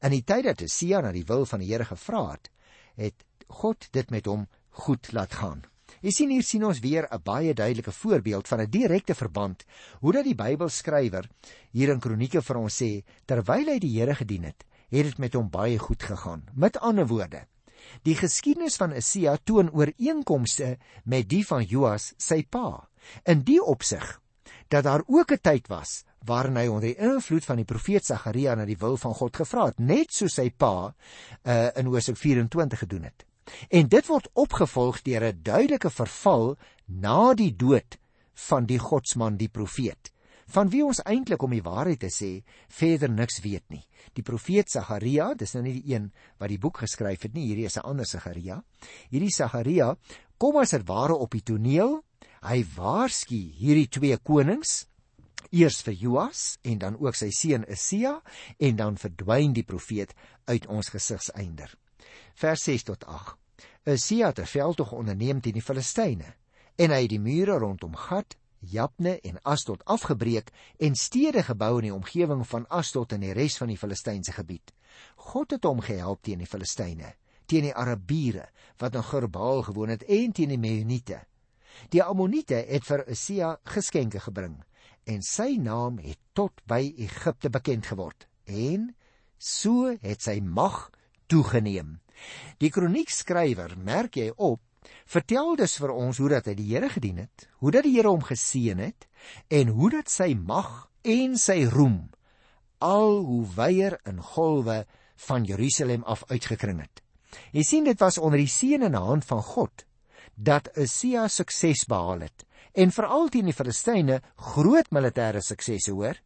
In 0.02 0.14
die 0.14 0.25
tyd 0.26 0.49
dat 0.50 0.62
Usia 0.67 1.00
na 1.00 1.12
die 1.14 1.26
wil 1.26 1.46
van 1.46 1.62
die 1.62 1.70
Here 1.70 1.87
gevra 1.87 2.25
het, 2.32 2.50
het 2.99 3.26
God 3.49 3.87
dit 3.94 4.11
met 4.11 4.26
hom 4.26 4.49
goed 4.82 5.12
laat 5.12 5.38
gaan. 5.38 5.62
Jy 6.02 6.11
sien 6.11 6.31
hier 6.34 6.43
sien 6.43 6.64
ons 6.67 6.81
weer 6.82 7.06
'n 7.11 7.23
baie 7.23 7.55
duidelike 7.55 7.93
voorbeeld 7.93 8.49
van 8.49 8.61
'n 8.61 8.70
direkte 8.70 9.14
verband 9.14 9.64
hoe 10.00 10.12
dat 10.12 10.25
die 10.25 10.34
Bybelskrywer 10.34 11.29
hier 11.70 11.90
in 11.90 12.00
Kronieke 12.00 12.43
vir 12.43 12.56
ons 12.56 12.82
sê 12.82 13.05
terwyl 13.26 13.67
hy 13.67 13.79
die 13.79 13.99
Here 14.00 14.14
gedien 14.14 14.44
het, 14.44 14.64
het 14.93 15.09
dit 15.09 15.19
met 15.19 15.35
hom 15.35 15.49
baie 15.50 15.79
goed 15.81 16.03
gegaan. 16.03 16.44
Met 16.55 16.79
ander 16.81 17.06
woorde, 17.09 17.47
die 18.06 18.17
geskiedenis 18.17 18.77
van 18.81 18.94
Isia 18.97 19.37
toon 19.44 19.73
ooreenkomste 19.73 20.77
met 21.05 21.29
die 21.31 21.43
van 21.47 21.65
Joas, 21.65 22.12
sy 22.21 22.43
pa. 22.44 22.89
In 23.25 23.43
die 23.47 23.61
opsig 23.62 24.21
dat 24.69 24.85
daar 24.85 25.03
ook 25.06 25.33
'n 25.33 25.41
tyd 25.43 25.69
was 25.69 26.05
waarin 26.25 26.56
hy 26.56 26.67
onder 26.67 26.89
die 26.89 26.97
invloed 26.97 27.44
van 27.44 27.56
die 27.56 27.65
profeet 27.65 28.05
Sagaria 28.05 28.55
na 28.55 28.65
die 28.65 28.79
wil 28.79 28.97
van 28.97 29.15
God 29.15 29.37
gevra 29.37 29.65
het, 29.67 29.79
net 29.79 30.12
so 30.12 30.29
sy 30.29 30.50
pa 30.50 30.94
uh, 31.44 31.69
in 31.77 31.87
Hosea 31.87 32.15
24 32.15 32.79
gedoen 32.79 33.03
het. 33.03 33.27
En 33.69 33.89
dit 33.89 34.06
word 34.06 34.29
opgevolg 34.32 35.03
deur 35.03 35.25
'n 35.25 35.43
duidelike 35.43 35.91
verval 35.91 36.56
na 36.87 37.34
die 37.34 37.56
dood 37.56 37.99
van 38.34 38.67
die 38.67 38.79
godsman 38.79 39.37
die 39.37 39.49
profeet 39.49 40.13
van 40.46 40.70
wie 40.70 40.84
ons 40.84 41.01
eintlik 41.05 41.43
om 41.43 41.51
die 41.51 41.63
waarheid 41.63 42.01
te 42.01 42.11
sê 42.11 42.43
verder 42.69 43.11
niks 43.11 43.41
weet 43.44 43.65
nie. 43.70 43.82
Die 44.15 44.25
profeet 44.27 44.70
Sagaria, 44.70 45.34
dis 45.34 45.55
nou 45.55 45.63
nie 45.63 45.81
die 45.81 45.94
een 45.94 46.11
wat 46.39 46.51
die 46.53 46.58
boek 46.58 46.82
geskryf 46.82 47.22
het 47.22 47.34
nie, 47.34 47.46
hierdie 47.46 47.67
is 47.67 47.79
'n 47.79 47.87
ander 47.87 48.06
Sagaria. 48.06 48.63
Hierdie 49.11 49.32
Sagaria 49.32 49.96
kom 50.39 50.56
as 50.56 50.70
dit 50.70 50.87
ware 50.87 51.15
op 51.15 51.31
die 51.31 51.43
toneel. 51.43 52.03
Hy 52.43 52.65
waarsku 52.77 53.37
hierdie 53.37 53.89
twee 53.89 54.17
konings 54.19 54.87
eers 55.53 55.82
vir 55.82 55.94
Joas 55.94 56.58
en 56.63 56.79
dan 56.79 56.96
ook 56.99 57.15
sy 57.15 57.31
seun 57.31 57.65
Isia 57.69 58.20
en 58.58 58.77
dan 58.77 58.96
verdwyn 58.96 59.53
die 59.53 59.67
profeet 59.69 60.15
uit 60.46 60.67
ons 60.67 60.89
gesigseinder. 60.89 61.75
Vers 62.34 62.65
6 62.65 62.82
tot 62.82 63.05
8. 63.05 63.37
Isia 63.87 64.27
het 64.27 64.39
'n 64.39 64.46
veldtog 64.46 64.93
onderneem 64.93 65.41
teen 65.41 65.55
die 65.55 65.63
Filistyne 65.63 66.34
en 66.77 66.91
hy 66.91 67.01
het 67.03 67.11
die 67.11 67.20
mure 67.20 67.58
rondom 67.58 67.94
Gat 67.94 68.37
Japne 68.62 69.16
en 69.26 69.40
Astot 69.42 69.82
afgebreek 69.90 70.52
en 70.78 70.94
stede 70.94 71.42
gebou 71.42 71.76
in 71.81 71.88
die 71.88 71.94
omgewing 71.94 72.44
van 72.46 72.66
Astot 72.70 73.12
en 73.12 73.24
die 73.24 73.34
res 73.34 73.58
van 73.58 73.72
die 73.72 73.78
Filistynse 73.78 74.34
gebied. 74.36 74.72
God 75.32 75.56
het 75.56 75.66
hom 75.66 75.82
gehelp 75.82 76.22
teen 76.22 76.42
die 76.42 76.48
Filistyne, 76.48 77.14
teen 77.46 77.66
die 77.69 77.74
Arabiere 77.74 78.48
wat 78.78 78.94
in 78.98 79.06
Gurbaal 79.06 79.62
gewoon 79.69 79.94
het 79.94 80.04
en 80.06 80.32
teen 80.32 80.54
die 80.54 80.60
Meuniete. 80.60 81.22
Die 81.90 82.02
Ammoniete 82.02 82.60
het 82.69 82.86
vir 82.86 83.04
Usia 83.08 83.56
geskenke 83.74 84.20
gebring 84.22 84.60
en 85.08 85.22
sy 85.26 85.56
naam 85.58 85.98
het 85.98 86.20
tot 86.36 86.62
by 86.70 86.84
Egipte 86.96 87.50
bekend 87.50 87.88
geword 87.90 88.28
en 88.46 88.92
so 89.38 89.90
het 90.02 90.22
sy 90.22 90.38
mag 90.40 90.90
toegeneem. 91.26 91.96
Die 92.62 92.70
kroniekskrywer 92.70 93.74
merk 93.81 94.20
jy 94.20 94.31
op 94.36 94.60
vertel 95.06 95.56
dus 95.56 95.77
vir 95.81 95.93
ons 95.94 96.19
hoe 96.19 96.29
dat 96.32 96.48
hy 96.51 96.55
die 96.58 96.70
Here 96.72 96.89
gedien 96.93 97.22
het, 97.24 97.48
hoe 97.60 97.70
dat 97.70 97.86
die 97.86 97.94
Here 97.96 98.08
hom 98.08 98.24
geseën 98.27 98.79
het 98.82 99.06
en 99.48 99.74
hoe 99.77 99.91
dat 99.91 100.10
sy 100.10 100.32
mag 100.34 100.89
en 101.03 101.39
sy 101.39 101.62
roem 101.70 102.10
al 102.82 103.22
hoe 103.22 103.46
weier 103.55 103.98
in 104.10 104.19
golwe 104.22 104.82
van 105.29 105.44
Jerusalem 105.46 106.03
af 106.03 106.24
uitgekring 106.27 106.81
het. 106.82 107.03
Jy 107.55 107.62
sien 107.62 107.86
dit 107.86 107.98
was 108.01 108.19
onder 108.19 108.41
die 108.43 108.51
seën 108.51 108.82
en 108.82 108.98
hand 108.98 109.24
van 109.24 109.43
God 109.43 109.86
dat 110.34 110.70
Usia 110.77 111.29
sukses 111.29 111.84
behaal 111.89 112.27
het 112.27 112.46
en 112.72 112.93
veral 112.93 113.29
teen 113.29 113.48
die 113.48 113.56
Filistyne 113.56 114.20
groot 114.53 114.89
militêre 114.91 115.43
suksese 115.44 115.93
hoor. 115.93 116.17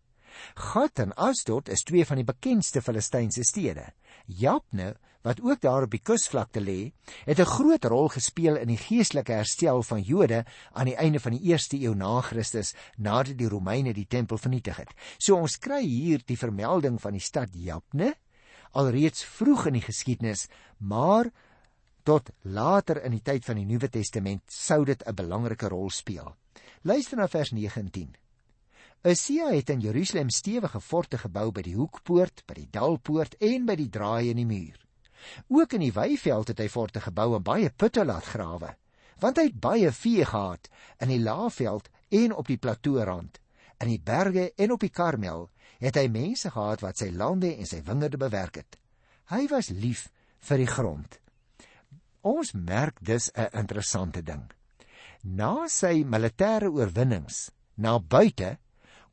Gat 0.54 1.00
en 1.02 1.14
Asdod 1.16 1.68
is 1.72 1.82
twee 1.84 2.06
van 2.06 2.20
die 2.20 2.28
bekendste 2.28 2.82
Filistynse 2.84 3.44
stede. 3.44 3.88
Jabne, 4.26 4.94
wat 5.26 5.40
ook 5.42 5.60
daar 5.60 5.82
op 5.82 5.90
die 5.90 6.02
kusvlakte 6.02 6.60
lê, 6.62 6.92
het 7.26 7.40
'n 7.40 7.52
groot 7.56 7.84
rol 7.84 8.08
gespeel 8.08 8.56
in 8.56 8.68
die 8.68 8.78
geestelike 8.78 9.32
herstel 9.32 9.82
van 9.82 10.02
Jode 10.02 10.44
aan 10.72 10.86
die 10.86 10.96
einde 10.96 11.20
van 11.20 11.32
die 11.32 11.50
1ste 11.50 11.78
eeu 11.78 11.94
na 11.94 12.20
Christus 12.20 12.74
nadat 12.96 13.38
die 13.38 13.48
Romeine 13.48 13.92
die 13.92 14.06
tempel 14.06 14.38
vernietig 14.38 14.76
het. 14.76 14.94
So 15.18 15.34
ons 15.36 15.58
kry 15.58 15.82
hier 15.82 16.22
die 16.24 16.38
vermelding 16.38 17.00
van 17.00 17.12
die 17.12 17.20
stad 17.20 17.48
Jabne 17.52 18.14
alreeds 18.72 19.24
vroeg 19.24 19.66
in 19.66 19.72
die 19.72 19.82
geskiedenis, 19.82 20.48
maar 20.78 21.30
tot 22.04 22.30
later 22.42 23.02
in 23.02 23.10
die 23.10 23.22
tyd 23.22 23.44
van 23.44 23.56
die 23.56 23.64
Nuwe 23.64 23.88
Testament 23.88 24.42
sou 24.46 24.84
dit 24.84 25.02
'n 25.06 25.14
belangrike 25.14 25.68
rol 25.68 25.90
speel. 25.90 26.36
Luister 26.82 27.16
na 27.16 27.28
vers 27.28 27.50
19. 27.50 28.14
Usia 29.02 29.48
het 29.48 29.70
in 29.70 29.80
Jerusalem 29.80 30.30
stewige 30.30 30.80
forte 30.80 31.18
gebou 31.18 31.50
by 31.50 31.62
die 31.62 31.74
hoekpoort, 31.74 32.42
by 32.46 32.54
die 32.54 32.68
dalpoort 32.70 33.34
en 33.40 33.66
by 33.66 33.74
die 33.74 33.88
draai 33.88 34.30
in 34.30 34.36
die 34.36 34.46
muur. 34.46 34.85
Ook 35.48 35.72
in 35.72 35.80
die 35.80 35.92
weiveld 35.92 36.48
het 36.48 36.58
hy 36.58 36.68
forte 36.68 37.00
gebou 37.00 37.34
en 37.36 37.42
baie 37.42 37.70
putte 37.70 38.04
laat 38.04 38.24
grawe, 38.24 38.74
want 39.20 39.38
hy 39.38 39.48
het 39.48 39.60
baie 39.60 39.92
vee 39.92 40.24
gehad 40.24 40.68
in 41.00 41.12
die 41.12 41.22
laafveld 41.22 41.88
en 42.08 42.34
op 42.34 42.48
die 42.48 42.58
platoorand. 42.58 43.40
In 43.80 43.88
die 43.92 44.00
berge 44.00 44.52
en 44.56 44.72
op 44.72 44.80
die 44.80 44.92
Karmel 44.92 45.48
het 45.80 45.96
hy 46.00 46.06
mense 46.08 46.50
gehad 46.50 46.82
wat 46.84 47.00
sy 47.00 47.10
lande 47.12 47.52
en 47.56 47.68
sy 47.68 47.82
wingerde 47.84 48.20
bewerk 48.20 48.60
het. 48.62 48.78
Hy 49.32 49.46
was 49.50 49.72
lief 49.74 50.08
vir 50.48 50.62
die 50.62 50.70
grond. 50.70 51.18
Ons 52.26 52.52
merk 52.52 52.98
dus 53.00 53.30
'n 53.34 53.48
interessante 53.52 54.22
ding. 54.22 54.50
Na 55.22 55.68
sy 55.68 56.04
militêre 56.04 56.70
oorwinnings 56.70 57.50
na 57.74 57.98
buite 57.98 58.58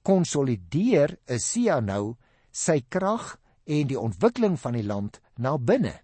konsolideer 0.01 1.17
Isia 1.27 1.79
nou 1.79 2.15
sy 2.51 2.83
krag 2.89 3.37
en 3.65 3.87
die 3.87 3.99
ontwikkeling 3.99 4.59
van 4.59 4.73
die 4.73 4.83
land 4.83 5.19
na 5.37 5.57
binne. 5.57 5.95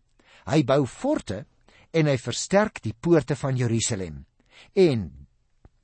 Hy 0.50 0.64
bou 0.64 0.86
forte 0.86 1.46
en 1.92 2.10
hy 2.10 2.18
versterk 2.22 2.82
die 2.86 2.94
poorte 2.94 3.36
van 3.36 3.58
Jerusalem. 3.58 4.26
En 4.74 5.28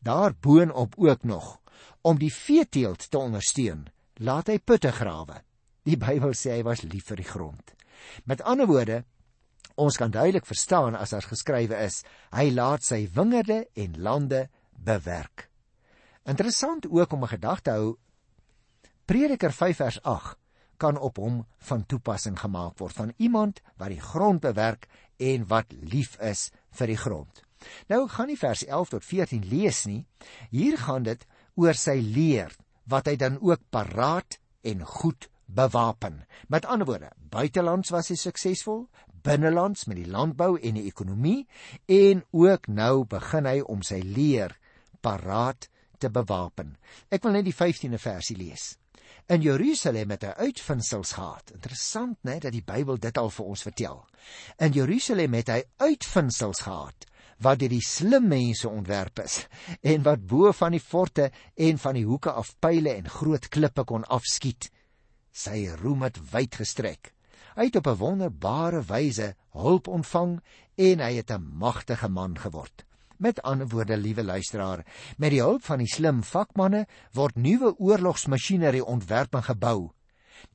daarboonop 0.06 0.96
ook 0.98 1.24
nog 1.24 1.60
om 2.06 2.20
die 2.22 2.34
veeteelt 2.34 3.10
te 3.10 3.18
ondersteun, 3.18 3.88
laat 4.22 4.52
hy 4.52 4.60
putte 4.60 4.92
grawe. 4.94 5.42
Die 5.86 5.98
Bybel 5.98 6.36
sê 6.38 6.60
hy 6.60 6.64
was 6.66 6.84
lief 6.86 7.10
vir 7.10 7.22
die 7.22 7.28
grond. 7.28 7.74
Met 8.30 8.44
ander 8.46 8.70
woorde, 8.70 9.02
ons 9.76 9.98
kan 9.98 10.14
duidelik 10.14 10.46
verstaan 10.46 10.96
as 10.96 11.16
daar 11.16 11.26
geskrywe 11.26 11.82
is, 11.88 12.04
hy 12.32 12.52
laat 12.54 12.86
sy 12.86 13.06
wingerde 13.16 13.66
en 13.74 13.98
lande 13.98 14.46
bewerk. 14.72 15.50
Interessant 16.26 16.86
ook 16.90 17.14
om 17.14 17.24
'n 17.24 17.34
gedagte 17.38 17.72
hou 17.72 17.98
Prediker 19.06 19.52
5 19.54 19.78
vers 19.78 20.02
8 20.02 20.38
kan 20.78 20.98
op 20.98 21.18
hom 21.22 21.44
van 21.70 21.86
toepassing 21.86 22.38
gemaak 22.40 22.80
word 22.80 22.96
van 22.98 23.14
iemand 23.18 23.62
wat 23.78 23.94
die 23.94 24.02
grond 24.02 24.42
bewerk 24.44 24.88
en 25.18 25.48
wat 25.52 25.74
lief 25.82 26.18
is 26.20 26.50
vir 26.76 26.92
die 26.92 27.00
grond. 27.00 27.42
Nou 27.90 28.04
ek 28.06 28.16
gaan 28.18 28.30
nie 28.30 28.40
vers 28.40 28.66
11 28.66 28.94
tot 28.96 29.06
14 29.06 29.48
lees 29.50 29.86
nie. 29.90 30.04
Hier 30.52 30.78
gaan 30.78 31.08
dit 31.08 31.24
oor 31.56 31.78
sy 31.80 31.98
leer 32.02 32.54
wat 32.92 33.08
hy 33.10 33.16
dan 33.18 33.40
ook 33.42 33.64
paraat 33.74 34.38
en 34.66 34.84
goed 34.86 35.30
bewapen. 35.46 36.24
Met 36.48 36.66
ander 36.66 36.88
woorde, 36.88 37.12
buitelands 37.32 37.92
was 37.94 38.10
hy 38.12 38.18
suksesvol, 38.20 38.86
binnelands 39.26 39.88
met 39.90 39.98
die 40.02 40.10
landbou 40.10 40.56
en 40.60 40.78
die 40.78 40.86
ekonomie 40.90 41.46
en 41.90 42.24
ook 42.36 42.68
nou 42.70 43.06
begin 43.10 43.50
hy 43.50 43.60
om 43.62 43.82
sy 43.86 44.02
leer 44.04 44.54
paraat 45.06 45.70
te 46.02 46.12
bewapen. 46.14 46.76
Ek 47.10 47.24
wil 47.26 47.38
net 47.38 47.48
die 47.48 47.56
15de 47.56 48.02
versie 48.02 48.38
lees. 48.38 48.76
In 49.26 49.42
Jerusalem 49.42 50.12
het 50.14 50.22
hy 50.22 50.34
uitvindsels 50.46 51.16
gehad. 51.18 51.50
Interessant, 51.56 52.20
né, 52.22 52.36
dat 52.38 52.54
die 52.54 52.62
Bybel 52.62 53.00
dit 53.02 53.18
al 53.18 53.32
vir 53.34 53.48
ons 53.50 53.64
vertel. 53.66 54.04
In 54.62 54.76
Jerusalem 54.76 55.34
het 55.40 55.50
hy 55.50 55.62
uitvindsels 55.82 56.62
gehad 56.68 57.08
wat 57.44 57.60
deur 57.60 57.74
die 57.74 57.84
slim 57.84 58.30
mense 58.32 58.70
ontwerp 58.70 59.20
is 59.26 59.42
en 59.92 60.06
wat 60.06 60.22
bo 60.30 60.54
van 60.56 60.72
die 60.72 60.84
forte 60.84 61.32
en 61.58 61.82
van 61.82 61.98
die 61.98 62.06
hoeke 62.08 62.32
af 62.32 62.54
pile 62.64 62.94
en 62.94 63.10
groot 63.12 63.50
klippe 63.52 63.84
kon 63.90 64.06
afskiet. 64.14 64.70
Sy 65.34 65.66
roem 65.82 66.06
het 66.06 66.22
wyd 66.32 66.62
gestrek. 66.62 67.12
Hy 67.58 67.68
het 67.68 67.82
op 67.82 67.90
'n 67.92 68.00
wonderbare 68.00 68.86
wyse 68.88 69.34
hulp 69.58 69.88
ontvang 69.88 70.38
en 70.78 71.00
hy 71.00 71.14
het 71.18 71.32
'n 71.32 71.50
magtige 71.58 72.08
man 72.08 72.38
geword. 72.38 72.86
Met 73.18 73.42
ander 73.42 73.68
woorde, 73.68 73.98
liewe 73.98 74.24
luisteraar, 74.24 74.84
met 75.18 75.32
die 75.32 75.42
hulp 75.42 75.64
van 75.64 75.80
die 75.80 75.90
slim 75.92 76.24
vakmanne 76.24 76.86
word 77.16 77.38
nuwe 77.40 77.72
oorlogsmasjinerie 77.80 78.84
ontwerp 78.84 79.36
en 79.40 79.46
gebou. 79.48 79.80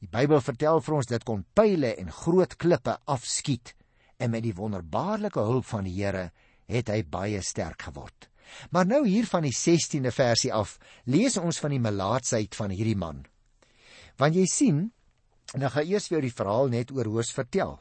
Die 0.01 0.09
Bybel 0.13 0.43
vertel 0.45 0.83
vir 0.85 0.97
ons 0.99 1.09
dit 1.09 1.25
kon 1.25 1.45
pile 1.57 1.95
en 1.97 2.13
groot 2.13 2.57
klippe 2.61 2.99
afskiet 3.09 3.75
en 4.21 4.35
met 4.35 4.45
die 4.45 4.55
wonderbaarlike 4.57 5.41
hulp 5.41 5.65
van 5.71 5.89
die 5.89 5.97
Here 5.97 6.29
het 6.71 6.93
hy 6.93 7.01
baie 7.09 7.41
sterk 7.43 7.89
geword. 7.89 8.29
Maar 8.71 8.87
nou 8.87 9.03
hier 9.07 9.27
van 9.31 9.47
die 9.47 9.55
16de 9.55 10.13
versie 10.13 10.53
af, 10.53 10.77
lees 11.07 11.39
ons 11.41 11.61
van 11.63 11.73
die 11.73 11.83
melaatsheid 11.83 12.57
van 12.59 12.75
hierdie 12.75 12.99
man. 12.99 13.25
Want 14.21 14.37
jy 14.37 14.47
sien, 14.51 14.81
en 15.55 15.65
dan 15.65 15.73
gaan 15.73 15.89
eers 15.89 16.11
vir 16.11 16.19
jou 16.19 16.25
die 16.27 16.37
verhaal 16.37 16.73
net 16.73 16.93
oor 16.93 17.09
Hoos 17.09 17.33
vertel. 17.35 17.79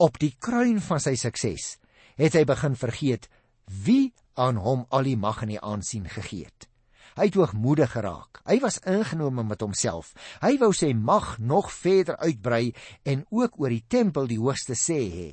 Op 0.00 0.18
die 0.22 0.32
kruin 0.38 0.80
van 0.82 1.02
sy 1.02 1.14
sukses 1.18 1.74
het 2.18 2.36
hy 2.38 2.44
begin 2.46 2.76
vergeet 2.78 3.26
wie 3.66 4.12
aan 4.34 4.56
hom 4.56 4.86
al 4.88 5.06
die 5.06 5.16
mag 5.16 5.42
en 5.42 5.52
die 5.54 5.60
aansien 5.60 6.08
gegee 6.10 6.44
het. 6.44 6.68
Hy 7.14 7.28
het 7.28 7.36
hoogmoedig 7.38 7.92
geraak. 7.94 8.40
Hy 8.42 8.58
was 8.58 8.80
ingenome 8.90 9.44
met 9.46 9.62
homself. 9.62 10.10
Hy 10.42 10.56
wou 10.58 10.72
sy 10.74 10.90
mag 10.98 11.36
nog 11.38 11.70
verder 11.70 12.18
uitbrei 12.18 12.74
en 13.06 13.22
ook 13.30 13.60
oor 13.62 13.70
die 13.70 13.84
tempel 13.86 14.26
die 14.26 14.40
hoogste 14.40 14.74
sê 14.74 14.98
hê. 15.12 15.30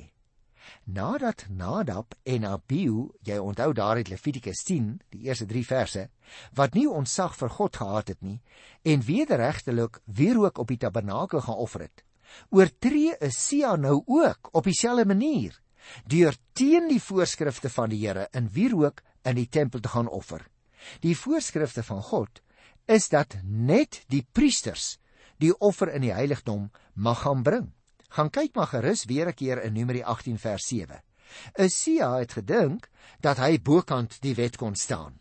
Nadat 0.84 1.44
Nadab 1.50 2.14
en 2.22 2.44
Abihu, 2.46 3.08
jy 3.26 3.38
onthou 3.38 3.72
daar 3.74 3.98
uit 3.98 4.12
Levitikus 4.12 4.62
10, 4.66 5.00
die 5.10 5.26
eerste 5.26 5.46
3 5.50 5.64
verse, 5.66 6.06
wat 6.54 6.78
nie 6.78 6.86
ontzag 6.86 7.34
vir 7.38 7.50
God 7.50 7.76
gehad 7.82 8.14
het 8.14 8.22
nie 8.22 8.38
en 8.86 9.02
wederregtelik 9.06 10.00
weer 10.06 10.38
ook 10.38 10.58
op 10.58 10.70
die 10.70 10.78
tabernakel 10.78 11.42
gaan 11.42 11.58
offer 11.66 11.86
het, 11.86 12.04
oortree 12.50 13.14
Isia 13.20 13.76
nou 13.76 14.02
ook 14.06 14.48
op 14.52 14.64
dieselfde 14.70 15.06
manier 15.06 15.58
deur 16.06 16.36
teen 16.52 16.88
die 16.88 17.00
voorskrifte 17.02 17.70
van 17.70 17.90
die 17.90 18.06
Here 18.06 18.28
in 18.32 18.48
wierook 18.52 19.02
in 19.24 19.36
die 19.36 19.48
tempel 19.48 19.80
te 19.80 19.88
gaan 19.88 20.08
offer. 20.08 20.46
Die 21.00 21.16
voorskrifte 21.16 21.82
van 21.82 22.02
God 22.02 22.42
is 22.86 23.08
dat 23.08 23.36
net 23.44 24.02
die 24.08 24.26
priesters 24.32 24.98
die 25.42 25.52
offer 25.58 25.90
in 25.94 26.02
die 26.06 26.14
heiligdom 26.14 26.70
mag 26.94 27.22
gaan 27.22 27.42
bring. 27.42 27.72
Gaan 28.12 28.30
kyk 28.30 28.54
maar 28.54 28.70
gerus 28.70 29.04
weer 29.04 29.28
'n 29.28 29.34
keer 29.34 29.62
in 29.62 29.72
Numeri 29.72 30.02
18 30.02 30.38
vers 30.38 30.66
7. 30.68 31.02
Usia 31.58 32.18
het 32.18 32.32
gedink 32.32 32.88
dat 33.20 33.38
hy 33.38 33.58
bokant 33.58 34.20
die 34.20 34.34
wet 34.34 34.56
kon 34.56 34.74
staan. 34.74 35.20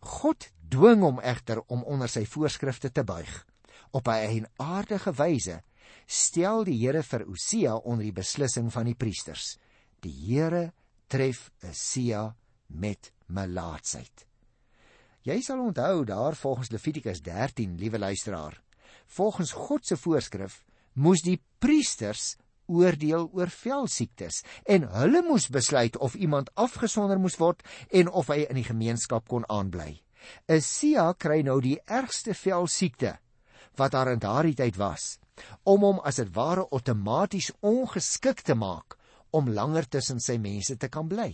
God 0.00 0.48
dwing 0.68 1.02
hom 1.02 1.20
egter 1.20 1.60
om 1.66 1.82
onder 1.84 2.08
sy 2.08 2.24
voorskrifte 2.24 2.90
te 2.92 3.04
buig. 3.04 3.46
Op 3.90 4.08
'n 4.08 4.46
aardige 4.56 5.12
wyse 5.12 5.62
stel 6.06 6.64
die 6.64 6.78
Here 6.86 7.02
vir 7.02 7.26
Usia 7.26 7.76
onder 7.76 8.04
die 8.04 8.12
beslissing 8.12 8.72
van 8.72 8.84
die 8.84 8.94
priesters. 8.94 9.58
Die 10.00 10.12
Here 10.12 10.72
tref 11.12 11.50
Esia 11.60 12.30
met 12.72 13.10
melaatsheid. 13.28 14.24
Jy 15.28 15.40
sal 15.44 15.60
onthou 15.60 16.04
daar 16.08 16.36
volgens 16.38 16.70
Levitikus 16.72 17.20
13, 17.20 17.76
liewe 17.76 17.98
luisteraar, 17.98 18.56
volgens 19.06 19.52
God 19.52 19.84
se 19.84 19.98
voorskrif 20.00 20.62
moes 20.92 21.20
die 21.20 21.36
priesters 21.60 22.38
oordeel 22.70 23.26
oor 23.36 23.50
velsiektes 23.52 24.40
en 24.64 24.86
hulle 24.94 25.20
moes 25.26 25.50
besluit 25.52 25.98
of 25.98 26.14
iemand 26.14 26.48
afgesonder 26.54 27.20
moes 27.20 27.36
word 27.36 27.60
en 27.90 28.08
of 28.08 28.30
hy 28.32 28.46
in 28.46 28.60
die 28.60 28.68
gemeenskap 28.68 29.28
kon 29.28 29.44
aanbly. 29.52 29.98
Esia 30.48 31.10
kry 31.12 31.42
nou 31.44 31.58
die 31.60 31.76
ergste 31.84 32.32
velsiekte 32.32 33.18
wat 33.76 33.92
daar 33.92 34.12
in 34.14 34.22
daardie 34.22 34.56
tyd 34.56 34.80
was 34.80 35.18
om 35.68 35.84
hom 35.84 36.00
as 36.04 36.20
dit 36.20 36.32
ware 36.36 36.66
outomaties 36.70 37.50
ongeskik 37.60 38.40
te 38.46 38.56
maak 38.56 38.96
om 39.30 39.50
langer 39.50 39.88
tussen 39.88 40.20
sy 40.20 40.38
mense 40.38 40.76
te 40.76 40.88
kan 40.88 41.08
bly. 41.08 41.32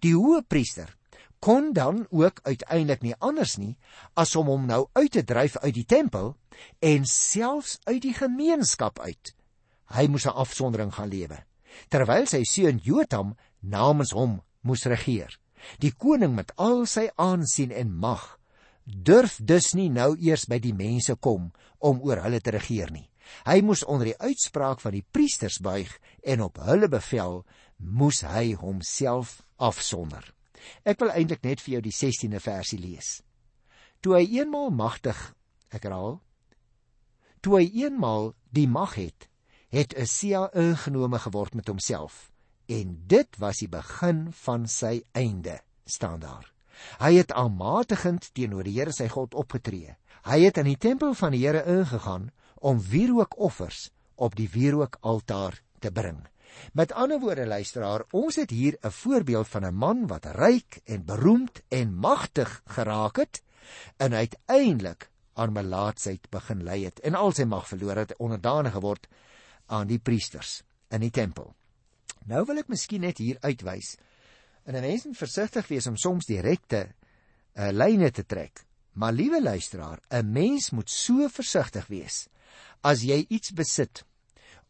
Die 0.00 0.14
hoëpriester 0.14 0.96
kon 1.40 1.72
dan 1.72 2.06
ook 2.10 2.40
uiteindelik 2.44 3.02
nie 3.02 3.14
anders 3.18 3.56
nie 3.56 3.76
as 4.14 4.36
om 4.36 4.46
hom 4.52 4.66
nou 4.68 4.88
uit 4.92 5.12
te 5.12 5.24
dryf 5.24 5.56
uit 5.56 5.74
die 5.74 5.86
tempel 5.88 6.34
en 6.84 7.06
selfs 7.08 7.78
uit 7.84 8.02
die 8.02 8.14
gemeenskap 8.14 9.00
uit. 9.00 9.34
Hy 9.96 10.06
moes 10.06 10.26
'n 10.26 10.36
afsondering 10.36 10.92
gaan 10.94 11.08
lewe 11.08 11.44
terwyl 11.88 12.26
sy 12.26 12.44
seun 12.44 12.80
Jotam 12.82 13.36
namens 13.60 14.12
hom 14.12 14.40
moes 14.62 14.86
regeer. 14.86 15.38
Die 15.78 15.92
koning 15.92 16.34
met 16.34 16.52
al 16.56 16.86
sy 16.86 17.08
aansien 17.16 17.72
en 17.72 17.92
mag 17.92 18.38
durf 18.84 19.38
dus 19.38 19.74
nie 19.74 19.90
nou 19.90 20.16
eers 20.18 20.46
by 20.48 20.58
die 20.58 20.74
mense 20.74 21.14
kom 21.16 21.52
om 21.78 22.00
oor 22.02 22.22
hulle 22.24 22.40
te 22.40 22.50
regeer 22.50 22.90
nie. 22.90 23.09
Hy 23.46 23.60
moes 23.64 23.84
onder 23.84 24.12
die 24.12 24.18
uitspraak 24.18 24.80
van 24.80 24.96
die 24.96 25.06
priesters 25.12 25.60
buig 25.62 25.92
en 26.22 26.42
op 26.44 26.60
hulle 26.64 26.88
bevel 26.88 27.44
moes 27.76 28.22
hy 28.26 28.54
homself 28.60 29.40
afsonder. 29.56 30.24
Ek 30.84 31.00
wil 31.00 31.12
eintlik 31.14 31.44
net 31.44 31.60
vir 31.64 31.78
jou 31.78 31.84
die 31.84 31.96
16de 31.96 32.40
versie 32.40 32.80
lees. 32.80 33.20
Toe 34.00 34.16
hy 34.18 34.24
eenmaal 34.40 34.70
magtig, 34.72 35.16
ek 35.72 35.88
herhaal, 35.88 36.20
Toe 37.40 37.56
hy 37.56 37.68
eenmaal 37.86 38.34
die 38.52 38.66
mag 38.68 38.98
het, 39.00 39.26
het 39.72 39.94
Asia 39.96 40.48
ingenome 40.52 41.20
geword 41.24 41.54
met 41.56 41.70
homself 41.72 42.26
en 42.70 42.98
dit 43.10 43.38
was 43.42 43.62
die 43.62 43.70
begin 43.70 44.28
van 44.44 44.66
sy 44.70 45.00
einde 45.16 45.56
staan 45.88 46.20
daar. 46.22 46.44
Hy 47.00 47.16
het 47.16 47.32
aanmatigend 47.32 48.28
teenoor 48.36 48.68
die 48.68 48.76
Here 48.76 48.92
sy 48.94 49.08
God 49.10 49.34
opgetree. 49.34 49.96
Hy 50.28 50.38
het 50.44 50.60
in 50.60 50.68
die 50.68 50.78
tempel 50.78 51.16
van 51.18 51.34
die 51.34 51.42
Here 51.42 51.64
ingegaan 51.66 52.28
om 52.60 52.80
wierookoffers 52.80 53.88
op 54.20 54.36
die 54.36 54.48
wierookaltaar 54.52 55.60
te 55.80 55.90
bring. 55.90 56.20
Met 56.76 56.92
ander 56.92 57.20
woorde 57.20 57.46
luisteraar, 57.46 58.04
ons 58.10 58.36
het 58.36 58.50
hier 58.50 58.76
'n 58.82 58.90
voorbeeld 58.90 59.48
van 59.48 59.64
'n 59.64 59.74
man 59.74 60.06
wat 60.06 60.24
ryk 60.24 60.80
en 60.84 61.04
beroemd 61.04 61.62
en 61.68 61.94
magtig 61.94 62.62
geraak 62.64 63.16
het 63.16 63.42
en 63.96 64.12
uiteindelik 64.12 65.10
aan 65.32 65.52
melaatsheid 65.52 66.30
begin 66.30 66.62
lei 66.62 66.84
het 66.84 67.00
en 67.00 67.14
al 67.14 67.32
sy 67.32 67.44
mag 67.44 67.68
verloor 67.68 67.96
het 67.96 68.16
onderdanig 68.16 68.72
geword 68.72 69.08
aan 69.66 69.86
die 69.86 69.98
priesters 69.98 70.62
in 70.88 71.00
die 71.00 71.10
tempel. 71.10 71.54
Nou 72.26 72.44
wil 72.44 72.58
ek 72.58 72.68
miskien 72.68 73.00
net 73.00 73.18
hier 73.18 73.38
uitwys 73.40 73.96
en 74.64 74.74
'n 74.74 74.80
mens 74.80 75.04
moet 75.04 75.16
versigtig 75.16 75.68
wees 75.68 75.86
om 75.86 75.96
soms 75.96 76.26
direkte 76.26 76.88
uh, 77.54 77.70
lyne 77.70 78.10
te 78.10 78.26
trek. 78.26 78.64
Maar 78.92 79.12
liewe 79.12 79.42
luisteraar, 79.42 80.00
'n 80.10 80.32
mens 80.32 80.70
moet 80.70 80.90
so 80.90 81.28
versigtig 81.28 81.86
wees 81.86 82.28
as 82.80 83.02
jy 83.02 83.26
iets 83.28 83.52
besit 83.52 84.04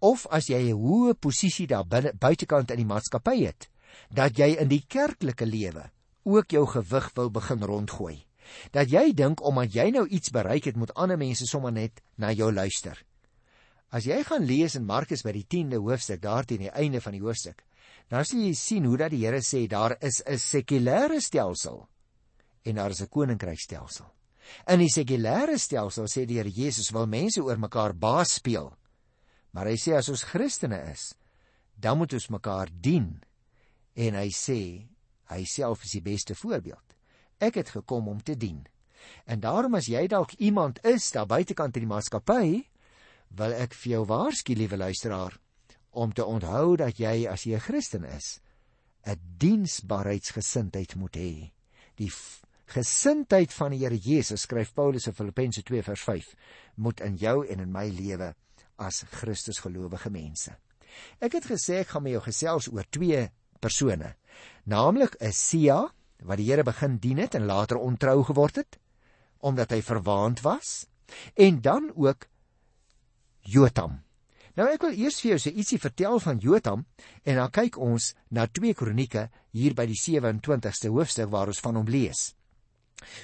of 0.01 0.27
as 0.31 0.49
jy 0.49 0.73
'n 0.73 0.81
hoë 0.81 1.15
posisie 1.15 1.67
daar 1.67 1.85
buitekant 1.85 2.71
in 2.71 2.77
die 2.77 2.89
maatskappy 2.89 3.45
het, 3.45 3.69
dat 4.11 4.39
jy 4.39 4.57
in 4.59 4.69
die 4.69 4.85
kerklike 4.89 5.47
lewe 5.47 5.91
ook 6.25 6.51
jou 6.51 6.67
gewig 6.67 7.11
wil 7.15 7.31
begin 7.31 7.63
rondgooi. 7.63 8.25
Dat 8.73 8.91
jy 8.91 9.13
dink 9.15 9.45
omdat 9.45 9.75
jy 9.75 9.91
nou 9.91 10.07
iets 10.09 10.31
bereik 10.31 10.65
het, 10.65 10.77
moet 10.77 10.95
ander 10.95 11.19
mense 11.19 11.47
sommer 11.47 11.73
net 11.73 12.03
na 12.17 12.33
jou 12.33 12.53
luister. 12.53 12.99
As 13.91 14.05
jy 14.05 14.23
gaan 14.25 14.45
lees 14.45 14.75
in 14.75 14.87
Markus 14.87 15.23
by 15.23 15.33
die 15.33 15.47
10de 15.47 15.77
hoofstuk, 15.77 16.21
daar 16.23 16.45
teen 16.45 16.59
die 16.59 16.71
einde 16.71 17.01
van 17.01 17.13
die 17.13 17.23
hoofstuk, 17.23 17.65
dan 18.09 18.25
sien 18.25 18.45
jy 18.45 18.55
sien 18.55 18.85
hoe 18.85 18.97
dat 18.97 19.11
die 19.11 19.25
Here 19.25 19.41
sê 19.43 19.67
daar 19.69 19.97
is 20.01 20.23
'n 20.27 20.39
sekulêre 20.39 21.21
stelsel 21.21 21.89
en 22.65 22.75
daar 22.75 22.91
is 22.91 23.03
'n 23.03 23.09
koninkrykstelsel. 23.09 24.07
In 24.71 24.83
die 24.83 24.91
sekulêre 24.93 25.59
stelsel 25.59 26.09
sê 26.11 26.27
die 26.27 26.39
Here 26.41 26.51
Jesus 26.51 26.93
wil 26.93 27.07
mense 27.07 27.43
oor 27.43 27.59
mekaar 27.59 27.95
baas 27.95 28.37
speel. 28.39 28.73
Maar 29.53 29.73
hy 29.73 29.77
sê 29.81 29.97
as 29.99 30.09
ons 30.13 30.25
Christene 30.31 30.79
is, 30.93 31.11
dan 31.75 31.99
moet 31.99 32.13
ons 32.15 32.31
mekaar 32.31 32.71
dien. 32.71 33.21
En 33.97 34.15
hy 34.15 34.29
sê 34.35 34.61
hy 35.31 35.45
self 35.47 35.85
is 35.87 35.97
die 35.97 36.05
beste 36.05 36.35
voorbeeld. 36.35 36.97
Ek 37.41 37.57
het 37.61 37.73
gekom 37.73 38.09
om 38.13 38.21
te 38.21 38.37
dien. 38.37 38.61
En 39.25 39.41
daarom 39.41 39.79
as 39.79 39.89
jy 39.89 40.05
dalk 40.11 40.35
iemand 40.39 40.83
is 40.85 41.09
daar 41.15 41.29
buitekant 41.31 41.77
in 41.79 41.87
die 41.87 41.91
maatskappy, 41.91 42.47
wil 43.39 43.55
ek 43.55 43.75
vir 43.79 43.95
jou 43.95 44.03
waarsku, 44.11 44.55
liewe 44.59 44.77
luisteraar, 44.77 45.39
om 45.91 46.13
te 46.13 46.27
onthou 46.27 46.77
dat 46.79 46.99
jy 47.01 47.27
as 47.31 47.47
jy 47.47 47.57
'n 47.57 47.67
Christen 47.67 48.05
is, 48.05 48.41
'n 49.07 49.19
diensbaarheidsgesindheid 49.39 50.97
moet 50.97 51.17
hê. 51.17 51.53
Die 51.97 52.11
gesindheid 52.71 53.53
van 53.55 53.75
die 53.75 53.83
Here 53.83 53.99
Jesus, 53.99 54.47
skryf 54.47 54.73
Paulus 54.75 55.09
in 55.11 55.17
Filippense 55.17 55.63
2 55.67 55.83
vers 55.83 56.03
5, 56.07 56.35
moet 56.77 57.01
in 57.07 57.17
jou 57.21 57.41
en 57.47 57.63
in 57.65 57.73
my 57.73 57.89
lewe 57.91 58.33
as 58.81 59.03
Christus 59.21 59.61
gelowige 59.61 60.11
mense. 60.11 60.55
Ek 61.23 61.37
het 61.39 61.47
gesê 61.51 61.81
ek 61.83 61.95
gaan 61.95 62.07
met 62.07 62.17
jou 62.17 62.23
gesels 62.25 62.69
oor 62.73 62.87
twee 62.91 63.29
persone, 63.61 64.15
naamlik 64.65 65.17
'n 65.21 65.33
Sia 65.33 65.91
wat 66.23 66.39
die 66.39 66.51
Here 66.51 66.65
begin 66.65 66.99
dien 66.99 67.19
het 67.19 67.35
en 67.35 67.47
later 67.47 67.79
ontrou 67.79 68.25
geword 68.25 68.57
het 68.57 68.79
omdat 69.41 69.71
hy 69.73 69.81
verwaand 69.81 70.43
was, 70.45 70.87
en 71.35 71.61
dan 71.61 71.93
ook 71.97 72.27
Jotam. 73.41 74.03
Nou 74.59 74.67
ek 74.69 74.83
wil 74.85 74.99
eers 74.99 75.21
vir 75.23 75.31
jou 75.31 75.39
sê 75.41 75.53
ietsie 75.55 75.79
vertel 75.81 76.19
van 76.21 76.41
Jotam 76.43 76.85
en 77.25 77.39
dan 77.41 77.51
kyk 77.55 77.79
ons 77.81 78.15
na 78.29 78.47
2 78.47 78.75
Kronieke 78.75 79.31
hier 79.57 79.75
by 79.75 79.87
die 79.89 79.97
27ste 79.97 80.91
hoofstuk 80.93 81.31
waar 81.33 81.49
ons 81.49 81.63
van 81.65 81.79
hom 81.81 81.89
lees. 81.89 82.35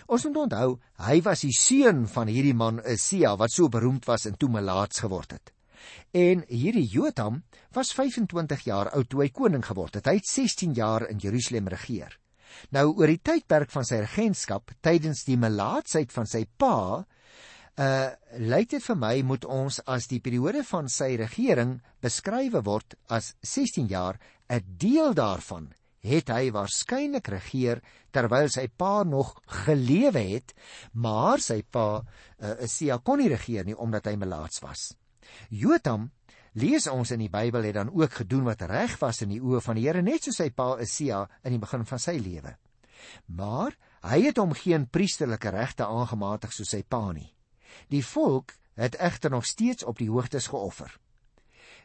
Ons 0.06 0.24
moet 0.26 0.38
onthou, 0.44 0.78
hy 1.06 1.20
was 1.26 1.42
die 1.44 1.54
seun 1.54 2.06
van 2.10 2.30
hierdie 2.32 2.56
man 2.56 2.80
Usia 2.84 3.34
wat 3.40 3.52
so 3.52 3.68
beroemd 3.72 4.06
was 4.08 4.26
en 4.26 4.36
toe 4.38 4.48
melaats 4.52 5.02
geword 5.04 5.36
het. 5.36 5.52
En 6.16 6.44
hierdie 6.48 6.86
Jotam 6.88 7.42
was 7.76 7.92
25 7.94 8.64
jaar 8.66 8.90
oud 8.96 9.08
toe 9.10 9.22
hy 9.24 9.28
koning 9.34 9.64
geword 9.64 9.98
het. 9.98 10.06
Hy 10.06 10.18
het 10.20 10.30
16 10.30 10.74
jaar 10.78 11.06
in 11.10 11.20
Jerusalem 11.22 11.68
regeer. 11.68 12.16
Nou 12.72 12.88
oor 12.94 13.10
die 13.10 13.20
tydperk 13.20 13.70
van 13.74 13.84
sy 13.84 14.00
regentskap 14.04 14.72
tydens 14.84 15.24
die 15.26 15.38
melaatsheid 15.40 16.14
van 16.14 16.30
sy 16.30 16.46
pa, 16.58 17.04
uh 17.76 18.08
lyk 18.40 18.70
dit 18.72 18.84
vir 18.84 18.96
my 18.96 19.14
moet 19.28 19.44
ons 19.44 19.78
as 19.92 20.06
die 20.08 20.22
periode 20.24 20.62
van 20.64 20.88
sy 20.92 21.10
regering 21.20 21.76
beskrywe 22.04 22.62
word 22.64 22.96
as 23.12 23.34
16 23.44 23.90
jaar, 23.92 24.16
'n 24.48 24.64
deel 24.78 25.12
daarvan 25.14 25.68
het 26.04 26.30
hy 26.30 26.50
waarskynlik 26.54 27.28
regeer 27.32 27.80
terwyl 28.14 28.48
sy 28.52 28.66
pa 28.68 29.02
nog 29.04 29.34
gelewe 29.66 30.22
het, 30.34 30.54
maar 30.92 31.42
sy 31.42 31.62
pa 31.62 32.00
uh, 32.00 32.54
Sia 32.66 32.98
kon 32.98 33.20
nie 33.20 33.30
regeer 33.32 33.66
nie 33.66 33.76
omdat 33.76 34.10
hy 34.10 34.16
melaats 34.20 34.62
was. 34.64 34.92
Jotam 35.50 36.10
lees 36.56 36.86
ons 36.88 37.10
in 37.12 37.20
die 37.24 37.32
Bybel 37.32 37.66
het 37.68 37.76
dan 37.76 37.90
ook 37.92 38.22
gedoen 38.22 38.46
wat 38.48 38.62
reg 38.70 38.96
was 39.00 39.22
in 39.24 39.34
die 39.34 39.42
oë 39.42 39.60
van 39.64 39.76
die 39.76 39.86
Here 39.88 40.02
net 40.02 40.24
soos 40.24 40.38
sy 40.40 40.50
pa 40.50 40.76
Sia 40.84 41.26
in 41.44 41.56
die 41.56 41.62
begin 41.62 41.84
van 41.84 42.00
sy 42.02 42.16
lewe. 42.20 42.56
Maar 43.26 43.76
hy 44.06 44.20
het 44.28 44.38
hom 44.40 44.54
geen 44.56 44.86
priesterlike 44.88 45.50
regte 45.52 45.86
aangematig 45.86 46.54
soos 46.54 46.72
sy 46.72 46.82
pa 46.82 47.10
nie. 47.12 47.28
Die 47.92 48.04
volk 48.04 48.54
het 48.76 48.96
egter 49.00 49.30
nog 49.30 49.44
steeds 49.44 49.84
op 49.84 49.98
die 49.98 50.10
hoogtes 50.10 50.48
geoffer. 50.52 50.92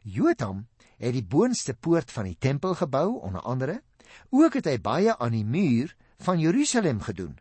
Jotam 0.03 0.65
het 1.01 1.13
die 1.13 1.25
boonste 1.25 1.73
poort 1.73 2.11
van 2.11 2.29
die 2.29 2.37
tempel 2.37 2.75
gebou 2.77 3.19
onder 3.21 3.41
andere 3.41 3.81
Ook 4.29 4.53
het 4.59 4.65
hy 4.65 4.77
baie 4.81 5.17
aan 5.17 5.31
die 5.31 5.45
muur 5.45 5.95
van 6.21 6.39
Jerusalem 6.39 7.01
gedoen. 7.01 7.37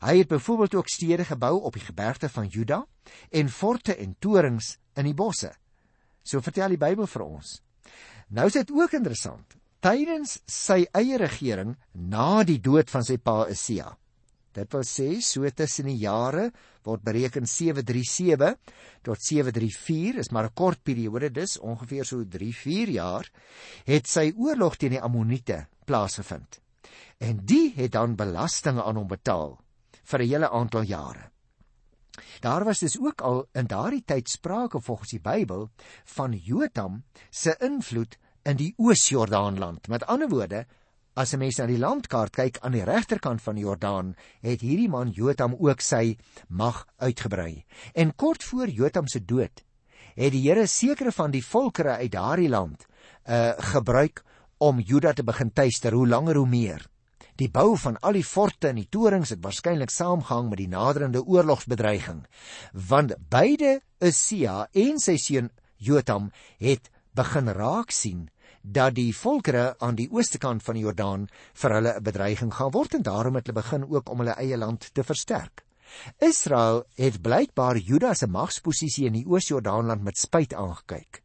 Hy 0.00 0.18
het 0.18 0.28
byvoorbeeld 0.28 0.74
ook 0.74 0.88
stede 0.88 1.24
gebou 1.24 1.60
op 1.60 1.76
die 1.76 1.84
gebergte 1.84 2.28
van 2.28 2.46
Juda 2.46 2.86
en 3.30 3.48
forte 3.48 3.96
en 3.96 4.16
torings 4.18 4.78
in 4.94 5.04
die 5.04 5.14
bosse. 5.14 5.52
So 6.22 6.40
vertel 6.40 6.76
die 6.76 6.80
Bybel 6.80 7.06
vir 7.06 7.24
ons. 7.24 7.60
Nou 8.28 8.46
is 8.46 8.56
dit 8.56 8.70
ook 8.72 8.92
interessant. 8.96 9.56
Tydens 9.80 10.38
sy 10.48 10.84
eie 10.96 11.16
regering 11.18 11.74
na 11.92 12.42
die 12.44 12.60
dood 12.60 12.90
van 12.92 13.04
sy 13.04 13.16
pa 13.16 13.46
Isia. 13.48 13.90
Dit 14.56 14.72
wil 14.74 14.84
sê 14.84 15.20
so 15.22 15.48
tussen 15.54 15.86
die 15.86 16.00
jare 16.02 16.48
word 16.86 17.04
bereken 17.06 17.46
737 17.46 18.56
tot 19.06 19.22
734 19.22 20.18
is 20.24 20.30
maar 20.34 20.48
'n 20.48 20.54
kort 20.54 20.82
periode 20.82 21.30
dis 21.30 21.58
ongeveer 21.58 22.04
so 22.04 22.24
3-4 22.24 22.90
jaar 22.90 23.30
het 23.84 24.06
sy 24.08 24.32
oorlog 24.36 24.76
teen 24.76 24.96
die 24.96 25.00
Ammoniete 25.00 25.66
plaasgevind. 25.90 26.60
En 27.18 27.42
die 27.44 27.72
het 27.76 27.92
dan 27.98 28.16
belastinge 28.16 28.84
aan 28.86 28.98
hom 29.00 29.10
betaal 29.10 29.58
vir 30.10 30.22
'n 30.22 30.30
hele 30.32 30.50
aantal 30.50 30.82
jare. 30.82 31.30
Daar 32.40 32.64
was 32.64 32.78
dus 32.78 32.98
ook 32.98 33.20
al 33.20 33.46
in 33.52 33.66
daardie 33.66 34.04
tyd 34.04 34.28
sprake 34.28 34.80
volgens 34.80 35.10
die 35.10 35.20
Bybel 35.20 35.70
van 36.04 36.32
Jotam 36.32 37.04
se 37.30 37.56
invloed 37.60 38.18
in 38.42 38.56
die 38.56 38.74
Oos-Jordaanland. 38.76 39.88
Met 39.88 40.06
ander 40.06 40.28
woorde, 40.28 40.66
as 41.14 41.32
'n 41.32 41.38
mens 41.38 41.56
na 41.56 41.66
die 41.66 41.78
landkaart 41.78 42.32
kyk 42.32 42.58
aan 42.60 42.72
die 42.72 42.84
regterkant 42.84 43.42
van 43.42 43.54
die 43.54 43.64
Jordaan, 43.64 44.14
het 44.40 44.60
hierdie 44.60 44.88
man 44.88 45.10
Jotam 45.10 45.56
ook 45.58 45.80
sy 45.80 46.18
mag 46.48 46.86
uitgebrei. 46.96 47.64
En 47.92 48.14
kort 48.14 48.44
voor 48.44 48.68
Jotam 48.68 49.06
se 49.06 49.24
dood, 49.24 49.64
het 50.14 50.32
die 50.32 50.48
Here 50.48 50.66
sekere 50.66 51.12
van 51.12 51.30
die 51.30 51.44
volkere 51.44 51.96
uit 51.96 52.12
daardie 52.12 52.48
land 52.48 52.86
uh 53.24 53.52
gebruik 53.58 54.24
om 54.60 54.80
Juda 54.80 55.12
te 55.16 55.24
begin 55.24 55.50
tuister 55.56 55.94
hoe 55.96 56.06
langer 56.08 56.36
hoe 56.36 56.48
meer. 56.48 56.82
Die 57.40 57.48
bou 57.48 57.76
van 57.80 57.96
al 58.04 58.18
die 58.18 58.26
forte 58.26 58.68
en 58.68 58.76
die 58.76 58.88
torings 58.92 59.32
het 59.32 59.40
waarskynlik 59.40 59.92
saamgehang 59.92 60.50
met 60.50 60.60
die 60.60 60.68
naderende 60.68 61.22
oorlogsbedreiging, 61.24 62.26
want 62.72 63.14
beide 63.32 63.78
Usia 64.04 64.66
en 64.76 65.00
sy 65.00 65.16
seun 65.16 65.48
Jotam 65.80 66.28
het 66.60 66.90
begin 67.16 67.48
raak 67.56 67.94
sien 67.96 68.28
dat 68.60 68.94
die 68.98 69.14
volkere 69.16 69.74
aan 69.80 69.96
die 69.96 70.10
ooste 70.12 70.38
kant 70.38 70.62
van 70.62 70.76
die 70.76 70.84
Jordaan 70.84 71.26
vir 71.62 71.74
hulle 71.78 71.94
'n 71.96 72.04
bedreiging 72.04 72.52
gaan 72.52 72.72
word 72.76 72.94
en 72.94 73.02
daarom 73.02 73.34
het 73.34 73.46
hulle 73.46 73.62
begin 73.62 73.88
ook 73.88 74.10
om 74.10 74.18
hulle 74.18 74.36
eie 74.36 74.56
land 74.56 74.94
te 74.94 75.02
versterk. 75.02 75.64
Israel 76.18 76.84
het 76.94 77.22
blykbaar 77.22 77.76
Juda 77.76 78.14
se 78.14 78.26
magsposisie 78.26 79.06
in 79.06 79.12
die 79.12 79.26
Oos-Jordaanland 79.26 80.02
met 80.02 80.18
spyt 80.18 80.54
aangekyk. 80.54 81.22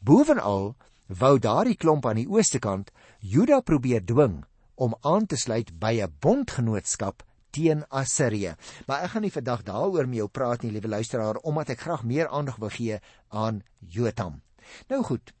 Bovenal 0.00 0.76
wou 1.08 1.38
daardie 1.38 1.76
klomp 1.76 2.06
aan 2.06 2.20
die 2.20 2.28
ooste 2.28 2.58
kant 2.58 2.90
Juda 3.20 3.60
probeer 3.60 4.04
dwing 4.04 4.44
om 4.76 4.96
aan 5.02 5.26
te 5.26 5.36
sluit 5.36 5.72
by 5.78 6.02
'n 6.02 6.12
bondgenootskap 6.20 7.22
teen 7.50 7.84
Assirië. 7.88 8.54
Maar 8.86 9.02
ek 9.06 9.10
gaan 9.10 9.22
nie 9.22 9.32
vandag 9.32 9.62
daaroor 9.62 10.06
met 10.06 10.20
jou 10.20 10.28
praat 10.28 10.62
nie, 10.62 10.72
liewe 10.72 10.88
luisteraar, 10.88 11.36
omdat 11.36 11.70
ek 11.70 11.80
graag 11.80 12.04
meer 12.04 12.28
aandag 12.28 12.56
wil 12.56 12.68
gee 12.68 13.00
aan 13.28 13.62
Jotam. 13.80 14.42
Nou 14.88 15.02
goed. 15.02 15.32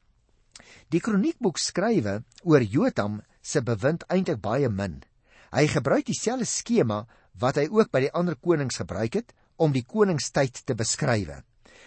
Die 0.88 1.00
kroniekboek 1.00 1.58
skrywe 1.58 2.22
oor 2.44 2.62
Jotam 2.62 3.20
se 3.42 3.62
bewind 3.62 4.06
eintlik 4.08 4.40
baie 4.40 4.68
min. 4.68 5.02
Hy 5.52 5.66
gebruik 5.66 6.06
dieselfde 6.06 6.46
skema 6.46 7.06
wat 7.38 7.56
hy 7.56 7.68
ook 7.70 7.90
by 7.92 8.06
die 8.06 8.12
ander 8.12 8.36
konings 8.36 8.80
gebruik 8.80 9.14
het 9.20 9.34
om 9.56 9.72
die 9.72 9.84
koningstyd 9.84 10.64
te 10.64 10.74
beskryf. 10.74 11.42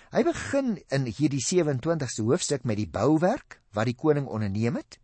Hy 0.09 0.23
begin 0.25 0.77
in 0.89 1.05
hierdie 1.05 1.41
27ste 1.41 2.25
hoofstuk 2.25 2.63
met 2.65 2.77
die 2.77 2.89
bouwerk 2.89 3.58
wat 3.73 3.85
die 3.85 3.95
koning 3.95 4.27
onderneem 4.27 4.75
het. 4.75 4.99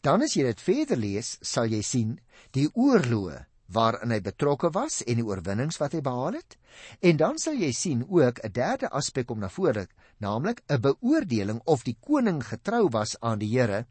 Dan 0.00 0.22
as 0.22 0.36
jy 0.36 0.44
dit 0.46 0.60
verder 0.60 0.96
lees, 0.96 1.36
sal 1.42 1.66
jy 1.66 1.82
sien 1.82 2.18
die 2.52 2.68
oorloë 2.74 3.44
waarin 3.74 4.12
hy 4.14 4.20
betrokke 4.22 4.70
was 4.74 5.00
en 5.02 5.18
die 5.18 5.26
oorwinnings 5.26 5.80
wat 5.82 5.96
hy 5.96 6.00
behaal 6.04 6.38
het. 6.38 6.56
En 7.02 7.18
dan 7.18 7.38
sal 7.42 7.58
jy 7.58 7.72
sien 7.72 8.04
ook 8.08 8.38
'n 8.44 8.52
derde 8.52 8.90
aspek 8.90 9.30
om 9.30 9.40
na 9.40 9.48
vore, 9.48 9.88
naamlik 10.18 10.62
'n 10.68 10.80
beoordeling 10.80 11.60
of 11.64 11.82
die 11.82 11.96
koning 12.00 12.44
getrou 12.44 12.88
was 12.90 13.16
aan 13.20 13.38
die 13.38 13.58
Here 13.58 13.86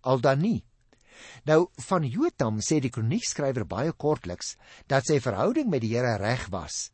al 0.00 0.20
dan 0.20 0.40
nie. 0.40 0.64
Nou 1.44 1.68
van 1.88 2.06
Jotam 2.08 2.60
sê 2.60 2.80
die 2.80 2.92
kroniekskrywer 2.92 3.66
baie 3.66 3.92
kortliks 3.92 4.56
dat 4.86 5.06
sy 5.06 5.20
verhouding 5.20 5.68
met 5.68 5.84
die 5.84 5.94
Here 5.94 6.16
reg 6.16 6.48
was 6.48 6.90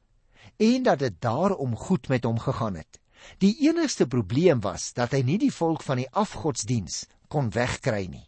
en 0.57 0.83
dat 0.83 0.99
dit 0.99 1.21
daarom 1.21 1.77
goed 1.77 2.09
met 2.09 2.25
hom 2.25 2.39
gegaan 2.39 2.77
het. 2.77 3.01
Die 3.43 3.55
enigste 3.69 4.07
probleem 4.07 4.61
was 4.61 4.93
dat 4.97 5.13
hy 5.13 5.23
nie 5.23 5.39
die 5.39 5.53
volk 5.53 5.83
van 5.83 6.01
die 6.01 6.11
afgodsdiens 6.13 7.05
kon 7.29 7.51
wegkry 7.51 8.07
nie. 8.11 8.25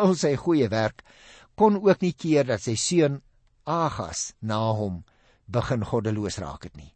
Al 0.00 0.14
sy 0.18 0.34
goeie 0.40 0.68
werk 0.72 1.04
kon 1.54 1.78
ook 1.78 2.02
nie 2.02 2.12
keer 2.12 2.46
dat 2.48 2.64
sy 2.64 2.74
seun 2.80 3.22
Agas 3.64 4.34
na 4.44 4.58
hom 4.76 5.04
begin 5.46 5.84
goddeloos 5.84 6.36
raak 6.42 6.66
het 6.68 6.76
nie. 6.76 6.92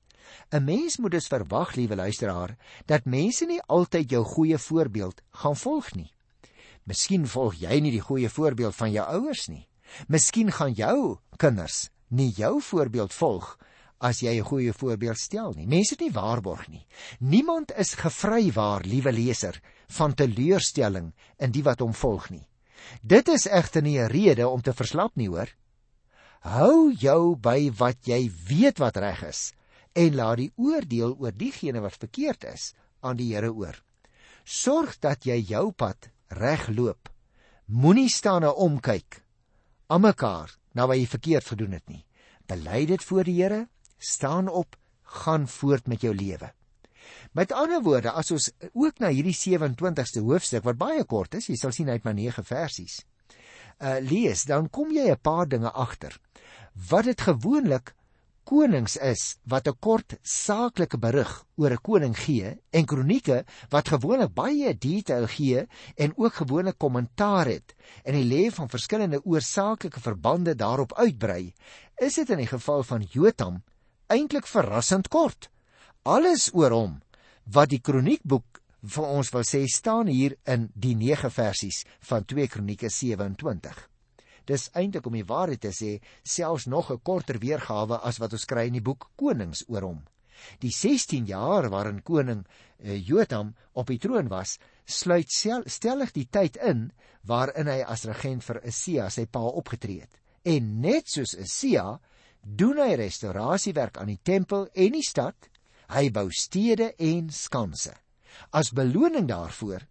'n 0.53 0.65
Mens 0.65 0.99
moet 0.99 1.13
dus 1.13 1.29
verwag, 1.29 1.75
liewe 1.75 1.97
luisteraar, 1.97 2.57
dat 2.87 3.05
mense 3.05 3.47
nie 3.47 3.63
altyd 3.67 4.11
jou 4.11 4.25
goeie 4.25 4.59
voorbeeld 4.59 5.23
gaan 5.31 5.57
volg 5.57 5.95
nie. 5.95 6.13
Miskien 6.85 7.27
volg 7.27 7.55
jy 7.55 7.81
nie 7.81 7.91
die 7.91 8.05
goeie 8.05 8.29
voorbeeld 8.29 8.75
van 8.75 8.93
jou 8.93 9.07
ouers 9.07 9.49
nie. 9.49 9.69
Miskien 10.09 10.53
gaan 10.53 10.73
jou 10.73 11.19
kinders 11.37 11.89
nie 12.09 12.31
jou 12.37 12.61
voorbeeld 12.63 13.13
volg 13.13 13.57
as 13.99 14.21
jy 14.23 14.39
'n 14.39 14.45
goeie 14.45 14.73
voorbeeld 14.73 15.19
stel 15.19 15.53
nie. 15.53 15.67
Mense 15.67 15.95
het 15.95 16.01
nie 16.01 16.13
waarborg 16.13 16.69
nie. 16.69 16.87
Niemand 17.19 17.73
is 17.77 17.95
gevry 17.95 18.53
waar, 18.53 18.83
liewe 18.83 19.13
leser, 19.13 19.61
van 19.89 20.15
teleurstelling 20.15 21.13
in 21.39 21.51
die 21.51 21.63
wat 21.63 21.81
hom 21.81 21.95
volg 21.95 22.31
nie. 22.31 22.49
Dit 23.03 23.29
is 23.29 23.47
egter 23.47 23.83
nie 23.83 23.99
'n 23.99 24.09
rede 24.09 24.49
om 24.49 24.63
te 24.63 24.73
verslap 24.73 25.17
nie, 25.17 25.29
hoor. 25.29 25.49
Hou 26.41 26.93
jou 26.93 27.37
by 27.37 27.71
wat 27.71 28.07
jy 28.07 28.31
weet 28.49 28.79
wat 28.79 28.97
reg 28.97 29.23
is 29.23 29.53
en 29.93 30.15
laat 30.15 30.37
die 30.37 30.53
oordeel 30.57 31.17
oor 31.19 31.33
diegene 31.33 31.81
wat 31.81 31.97
verkeerd 31.99 32.45
is 32.45 32.75
aan 33.01 33.17
die 33.17 33.35
Here 33.35 33.51
oor. 33.51 33.83
Sorg 34.45 34.99
dat 34.99 35.25
jy 35.25 35.41
jou 35.49 35.73
pad 35.73 36.11
reg 36.29 36.69
loop. 36.69 37.09
Moenie 37.67 38.09
staan 38.09 38.45
en 38.45 38.55
omkyk 38.55 39.23
aan 39.89 40.01
mekaar 40.01 40.55
na 40.75 40.87
wat 40.87 40.97
jy 41.01 41.07
verkeerd 41.07 41.45
gedoen 41.53 41.73
het 41.73 41.89
nie. 41.89 42.05
Bely 42.49 42.87
dit 42.87 43.05
voor 43.05 43.25
die 43.25 43.43
Here, 43.43 43.67
staan 43.99 44.49
op, 44.49 44.77
gaan 45.03 45.49
voort 45.49 45.87
met 45.87 46.01
jou 46.01 46.15
lewe. 46.15 46.53
Met 47.33 47.53
ander 47.53 47.83
woorde, 47.83 48.11
as 48.11 48.31
ons 48.31 48.51
ook 48.73 48.99
na 48.99 49.11
hierdie 49.13 49.37
27ste 49.37 50.23
hoofstuk 50.25 50.65
wat 50.65 50.81
baie 50.81 51.05
kort 51.05 51.39
is, 51.39 51.49
jy 51.49 51.57
sal 51.57 51.73
sien 51.73 51.89
uit 51.89 52.05
maar 52.05 52.17
9 52.17 52.45
versies. 52.45 53.03
Uh 53.79 53.99
lees, 54.03 54.45
dan 54.45 54.69
kom 54.71 54.91
jy 54.93 55.11
'n 55.11 55.23
paar 55.23 55.47
dinge 55.49 55.71
agter. 55.71 56.19
Wat 56.91 57.05
dit 57.05 57.21
gewoonlik 57.21 57.95
konings 58.49 58.97
is 58.97 59.37
wat 59.45 59.69
'n 59.69 59.77
kort 59.81 60.17
saaklike 60.23 60.99
berig 60.99 61.45
oor 61.57 61.73
'n 61.73 61.85
koning 61.89 62.17
gee 62.17 62.57
en 62.71 62.87
kronieke 62.87 63.45
wat 63.71 63.89
gewoonlik 63.89 64.33
baie 64.35 64.75
detail 64.75 65.27
gee 65.27 65.67
en 65.97 66.17
ook 66.17 66.35
gewoonlik 66.35 66.79
kommentaar 66.79 67.47
het 67.47 67.75
en 68.05 68.15
die 68.15 68.25
lê 68.25 68.51
van 68.51 68.69
verskillende 68.69 69.21
oorsaaklike 69.25 70.01
verbande 70.01 70.55
daarop 70.55 70.93
uitbrei, 70.95 71.55
is 71.97 72.15
dit 72.15 72.31
in 72.31 72.39
die 72.39 72.53
geval 72.57 72.83
van 72.83 73.03
Jotam 73.03 73.63
eintlik 74.09 74.47
verrassend 74.47 75.09
kort. 75.09 75.51
Alles 76.05 76.49
oor 76.55 76.73
hom 76.73 76.97
wat 77.53 77.71
die 77.73 77.81
kroniekboek 77.81 78.63
vir 78.95 79.07
ons 79.07 79.31
wil 79.35 79.45
sê 79.47 79.65
staan 79.69 80.09
hier 80.09 80.37
in 80.47 80.69
die 80.75 80.95
9 80.97 81.31
versies 81.35 81.85
van 82.09 82.25
2 82.25 82.49
Kronieke 82.53 82.91
27. 82.93 83.79
Dis 84.49 84.69
eintlik 84.73 85.07
om 85.07 85.17
die 85.17 85.27
waarheid 85.29 85.61
te 85.61 85.73
sê, 85.77 85.99
selfs 86.25 86.67
nog 86.67 86.91
'n 86.91 87.01
korter 87.05 87.39
weergawe 87.39 88.01
as 88.03 88.19
wat 88.21 88.33
ons 88.33 88.47
kry 88.47 88.67
in 88.67 88.79
die 88.79 88.87
boek 88.89 89.11
Konings 89.17 89.65
oor 89.69 89.83
hom. 89.83 90.01
Die 90.61 90.71
16 90.71 91.27
jaar 91.27 91.69
waarin 91.69 92.03
koning 92.03 92.47
uh, 92.47 93.09
Jotam 93.09 93.55
op 93.75 93.87
die 93.87 93.99
troon 93.99 94.29
was, 94.29 94.59
sluit 94.87 95.29
stellig 95.67 96.13
die 96.13 96.29
tyd 96.31 96.57
in 96.57 96.93
waarin 97.27 97.67
hy 97.67 97.83
as 97.83 98.07
regent 98.07 98.45
vir 98.45 98.63
Asia 98.65 99.11
sy 99.11 99.27
pa 99.27 99.41
opgetree 99.41 100.01
het. 100.01 100.15
En 100.45 100.81
net 100.81 101.09
soos 101.09 101.37
Asia 101.37 101.99
doen 102.43 102.79
hy 102.79 102.95
restaurasiewerk 102.97 103.99
aan 103.99 104.13
die 104.13 104.23
tempel 104.23 104.69
en 104.75 104.93
die 104.93 105.05
stad 105.05 105.49
Hy 105.89 106.11
bou 106.13 106.29
stede 106.35 106.93
en 107.01 107.31
skanse. 107.33 107.95
As 108.53 108.75
beloning 108.77 109.29
daarvoor 109.29 109.87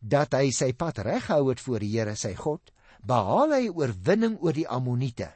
dat 0.00 0.34
hy 0.34 0.50
sy 0.54 0.72
pad 0.74 1.02
reggehou 1.06 1.50
het 1.52 1.62
voor 1.62 1.84
die 1.84 1.92
Here 1.92 2.16
sy 2.18 2.32
God, 2.34 2.72
behaal 3.06 3.54
hy 3.54 3.64
oorwinning 3.70 4.38
oor 4.42 4.56
die 4.56 4.66
Ammoniete 4.66 5.34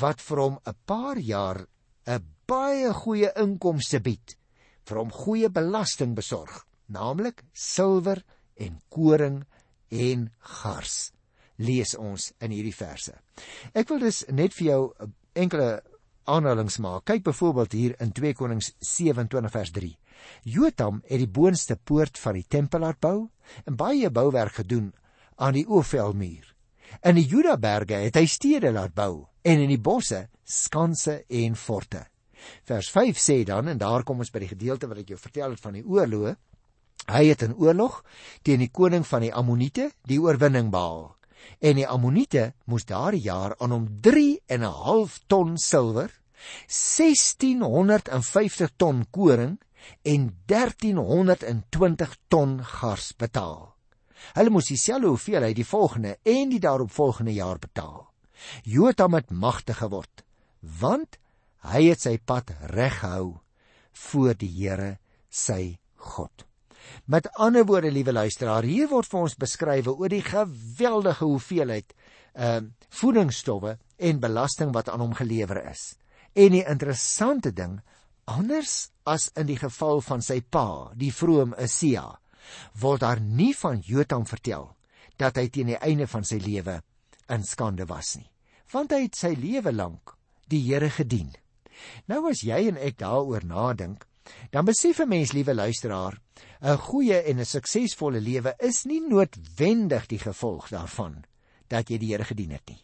wat 0.00 0.18
vir 0.26 0.40
hom 0.42 0.56
'n 0.66 0.74
paar 0.86 1.18
jaar 1.18 1.66
'n 2.06 2.24
baie 2.46 2.92
goeie 2.92 3.30
inkomste 3.38 4.00
bied, 4.00 4.36
vir 4.84 4.98
hom 4.98 5.10
goeie 5.10 5.48
belasting 5.48 6.14
besorg, 6.14 6.66
naamlik 6.88 7.44
silwer 7.52 8.24
en 8.56 8.80
koring 8.90 9.44
en 9.90 10.30
gars. 10.40 11.12
Lees 11.58 11.94
ons 11.94 12.32
in 12.40 12.50
hierdie 12.50 12.74
verse. 12.74 13.14
Ek 13.72 13.88
wil 13.88 13.98
dus 13.98 14.24
net 14.28 14.52
vir 14.52 14.66
jou 14.66 14.94
enkele 15.34 15.82
aanhalings 16.24 16.78
maak. 16.78 17.04
Kyk 17.04 17.24
byvoorbeeld 17.26 17.72
hier 17.72 17.94
in 18.00 18.12
2 18.12 18.34
Konings 18.34 18.72
27 18.78 19.52
vers 19.52 19.70
3. 19.70 19.92
Jotam 20.42 21.02
het 21.04 21.20
die 21.20 21.28
boonste 21.28 21.76
poort 21.76 22.18
van 22.18 22.38
die 22.38 22.46
tempel 22.48 22.84
laat 22.84 23.00
bou 23.00 23.28
en 23.64 23.76
baie 23.76 24.10
bouwerk 24.10 24.60
gedoen 24.62 24.92
aan 25.36 25.56
die 25.58 25.66
Ofelmuur. 25.68 26.54
In 27.02 27.18
die 27.18 27.26
Judaberge 27.26 27.98
het 28.06 28.16
hy 28.16 28.26
stede 28.30 28.72
laat 28.72 28.94
bou 28.94 29.26
en 29.42 29.60
in 29.64 29.72
die 29.72 29.80
bosse 29.80 30.28
skanse 30.44 31.24
en 31.28 31.56
forte. 31.56 32.04
Vers 32.68 32.90
5 32.92 33.20
sê 33.20 33.42
dan 33.48 33.68
en 33.72 33.80
daar 33.80 34.04
kom 34.04 34.20
ons 34.20 34.32
by 34.32 34.44
die 34.44 34.52
gedeelte 34.52 34.88
wat 34.88 35.02
ek 35.02 35.14
jou 35.14 35.20
vertel 35.20 35.56
het 35.56 35.64
van 35.64 35.78
die 35.78 35.84
oorloë. 35.84 36.34
Hy 37.04 37.24
het 37.28 37.44
in 37.44 37.56
oorlog 37.60 38.00
teen 38.44 38.62
die 38.64 38.72
koning 38.72 39.04
van 39.08 39.24
die 39.26 39.32
Ammoniete 39.32 39.90
die 40.08 40.20
oorwinning 40.20 40.70
behaal 40.72 41.12
en 41.58 41.76
die 41.76 41.88
Ammoniete 41.88 42.52
moes 42.64 42.84
daardie 42.88 43.24
jaar 43.24 43.54
aan 43.58 43.70
hom 43.70 44.00
3 44.00 44.40
en 44.46 44.62
'n 44.62 44.72
half 44.84 45.20
ton 45.26 45.58
silwer, 45.58 46.10
1650 46.68 48.70
ton 48.76 49.06
koring 49.10 49.58
en 50.02 50.36
1320 50.46 52.16
ton 52.28 52.64
gars 52.64 53.12
betaal. 53.16 53.74
Hulle 54.32 54.50
moes 54.50 54.70
dieselfde 54.72 55.12
hoeveelheid 55.12 55.56
die 55.56 55.68
volgende 55.68 56.16
en 56.22 56.48
die 56.48 56.60
daaropvolgende 56.60 57.34
jaar 57.34 57.58
betaal. 57.58 58.08
Jotam 58.62 59.14
het 59.14 59.30
magtig 59.30 59.78
geword, 59.78 60.24
want 60.60 61.18
hy 61.68 61.84
het 61.90 62.00
sy 62.00 62.16
pad 62.18 62.50
reg 62.72 62.98
gehou 63.00 63.40
voor 63.92 64.34
die 64.34 64.50
Here 64.50 64.98
sy 65.30 65.78
God. 65.96 66.46
Met 67.04 67.28
ander 67.36 67.64
woorde, 67.66 67.90
liewe 67.90 68.12
luisteraar, 68.12 68.64
hier 68.64 68.88
word 68.88 69.08
vir 69.10 69.20
ons 69.20 69.36
beskryf 69.36 69.88
oor 69.92 70.08
die 70.08 70.24
geweldige 70.24 71.24
hoeveelheid 71.24 71.94
ehm 72.34 72.64
uh, 72.64 72.70
voedingsstowwe 72.94 73.72
en 74.06 74.20
belasting 74.22 74.70
wat 74.74 74.88
aan 74.88 75.00
hom 75.02 75.14
gelewer 75.18 75.58
is. 75.70 75.96
En 76.34 76.54
die 76.54 76.62
interessante 76.62 77.50
ding, 77.50 77.80
anders 78.30 78.90
as 79.02 79.28
in 79.38 79.48
die 79.48 79.58
geval 79.58 80.00
van 80.00 80.22
sy 80.22 80.40
pa, 80.40 80.92
die 80.94 81.10
vroom 81.12 81.54
Asia, 81.58 82.06
word 82.78 83.02
daar 83.02 83.20
nie 83.20 83.52
van 83.58 83.82
Jotam 83.82 84.26
vertel 84.26 84.68
dat 85.18 85.38
hy 85.38 85.48
teen 85.50 85.72
die 85.72 85.78
einde 85.78 86.06
van 86.10 86.26
sy 86.26 86.38
lewe 86.42 86.80
in 87.34 87.44
skande 87.46 87.86
was 87.90 88.16
nie, 88.18 88.28
want 88.72 88.92
hy 88.92 89.04
het 89.06 89.18
sy 89.18 89.34
lewe 89.38 89.72
lank 89.72 90.14
die 90.50 90.62
Here 90.66 90.90
gedien. 90.90 91.30
Nou 92.10 92.24
as 92.30 92.42
jy 92.46 92.66
en 92.68 92.78
ek 92.78 92.98
daaroor 93.00 93.46
nadink, 93.46 94.04
dan 94.50 94.64
besef 94.64 95.00
'n 95.00 95.08
mens, 95.08 95.32
liewe 95.32 95.54
luisteraar, 95.54 96.20
'n 96.60 96.78
goeie 96.78 97.22
en 97.22 97.40
'n 97.40 97.44
suksesvolle 97.44 98.20
lewe 98.20 98.54
is 98.58 98.84
nie 98.84 99.00
noodwendig 99.00 100.06
die 100.06 100.18
gevolg 100.18 100.68
daarvan 100.68 101.24
dat 101.68 101.90
jy 101.90 101.98
die 101.98 102.12
Here 102.12 102.24
gedien 102.24 102.50
het 102.50 102.66
nie. 102.68 102.82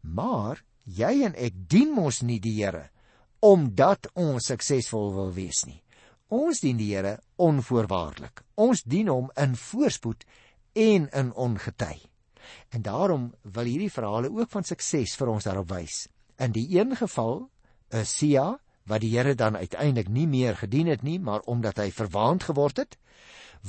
Maar 0.00 0.64
jy 0.84 1.22
en 1.24 1.34
ek 1.34 1.52
dien 1.68 1.94
mos 1.94 2.22
nie 2.22 2.40
die 2.40 2.56
Here 2.62 2.90
omdat 3.44 4.08
ons 4.14 4.46
suksesvol 4.46 5.12
wil 5.14 5.32
wees 5.32 5.66
nie. 5.66 5.82
Ons 6.28 6.60
dien 6.60 6.76
die 6.76 6.94
Here 6.94 7.18
onvoorwaardelik. 7.36 8.42
Ons 8.56 8.82
dien 8.82 9.08
hom 9.08 9.30
in 9.36 9.56
voorspoed 9.56 10.24
en 10.72 11.08
in 11.12 11.32
ongety. 11.34 12.00
En 12.70 12.82
daarom 12.82 13.34
wil 13.42 13.64
hierdie 13.64 13.92
verhale 13.92 14.30
ook 14.32 14.50
van 14.50 14.64
sukses 14.64 15.16
vir 15.16 15.28
ons 15.28 15.44
daarop 15.44 15.68
wys. 15.68 16.08
In 16.38 16.52
die 16.52 16.66
een 16.78 16.96
geval, 16.96 17.50
Sia 18.02 18.58
wat 18.84 19.00
die 19.00 19.14
Here 19.16 19.34
dan 19.34 19.56
uiteindelik 19.56 20.08
nie 20.08 20.26
meer 20.26 20.56
gedien 20.56 20.86
het 20.86 21.02
nie, 21.02 21.18
maar 21.20 21.40
omdat 21.40 21.80
hy 21.80 21.90
verwaand 21.90 22.44
geword 22.50 22.76
het, 22.76 22.98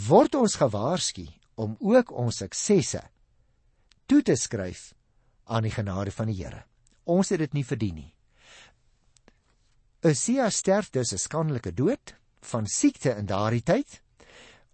word 0.07 0.35
ons 0.35 0.57
gewaarsku 0.59 1.27
om 1.55 1.77
ook 1.79 2.11
ons 2.11 2.43
suksesse 2.43 3.01
toe 4.05 4.21
te 4.21 4.35
skryf 4.35 4.93
aan 5.45 5.63
die 5.65 5.73
genade 5.73 6.11
van 6.11 6.29
die 6.29 6.41
Here. 6.43 6.65
Ons 7.05 7.31
het 7.31 7.39
dit 7.39 7.53
nie 7.53 7.65
verdien 7.65 7.95
nie. 7.95 8.11
Usia 10.05 10.49
sterf 10.49 10.89
dus 10.89 11.13
'n 11.13 11.17
skandelike 11.17 11.73
dood 11.73 12.15
van 12.41 12.67
siekte 12.67 13.15
in 13.17 13.25
daardie 13.25 13.63
tyd. 13.63 14.01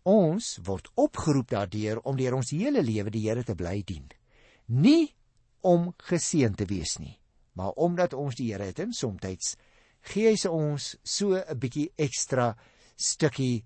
Ons 0.04 0.60
word 0.63 0.89
opgeroep 0.95 1.49
daardeur 1.49 1.99
om 1.99 2.17
deur 2.17 2.34
ons 2.34 2.49
hele 2.51 2.82
lewe 2.82 3.10
die 3.10 3.30
Here 3.30 3.43
te 3.43 3.56
bly 3.56 3.84
dien. 3.86 4.10
Nie 4.65 5.13
om 5.62 5.93
geseën 5.97 6.56
te 6.56 6.65
wees 6.65 6.97
nie, 6.97 7.19
maar 7.54 7.71
omdat 7.71 8.13
ons 8.13 8.36
die 8.36 8.51
Here 8.51 8.63
het 8.63 8.80
en 8.80 8.93
soms 8.93 9.56
gee 10.02 10.30
hy 10.30 10.36
se 10.36 10.50
ons 10.50 10.96
so 11.04 11.36
'n 11.36 11.60
bietjie 11.60 11.92
ekstra 11.98 12.56
stukkie 12.96 13.64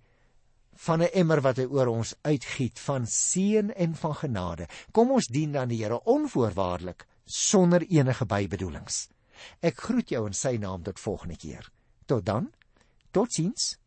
van 0.76 1.02
'n 1.02 1.14
emmer 1.14 1.42
wat 1.42 1.58
hy 1.58 1.66
oor 1.66 1.88
ons 1.88 2.16
uitgiet 2.22 2.80
van 2.80 3.06
seën 3.08 3.72
en 3.72 3.96
van 3.96 4.16
genade. 4.16 4.68
Kom 4.92 5.12
ons 5.12 5.28
dien 5.28 5.52
dan 5.52 5.68
die 5.68 5.84
Here 5.84 6.04
onvoorwaardelik 6.04 7.06
sonder 7.26 7.82
enige 7.82 8.26
bybedoelings. 8.26 9.10
Ek 9.62 9.78
groet 9.78 10.10
jou 10.10 10.26
in 10.28 10.34
sy 10.34 10.58
naam 10.58 10.84
tot 10.84 11.00
volgende 11.00 11.38
keer. 11.38 11.72
Tot 12.06 12.26
dan. 12.26 12.52
Totsiens. 13.12 13.78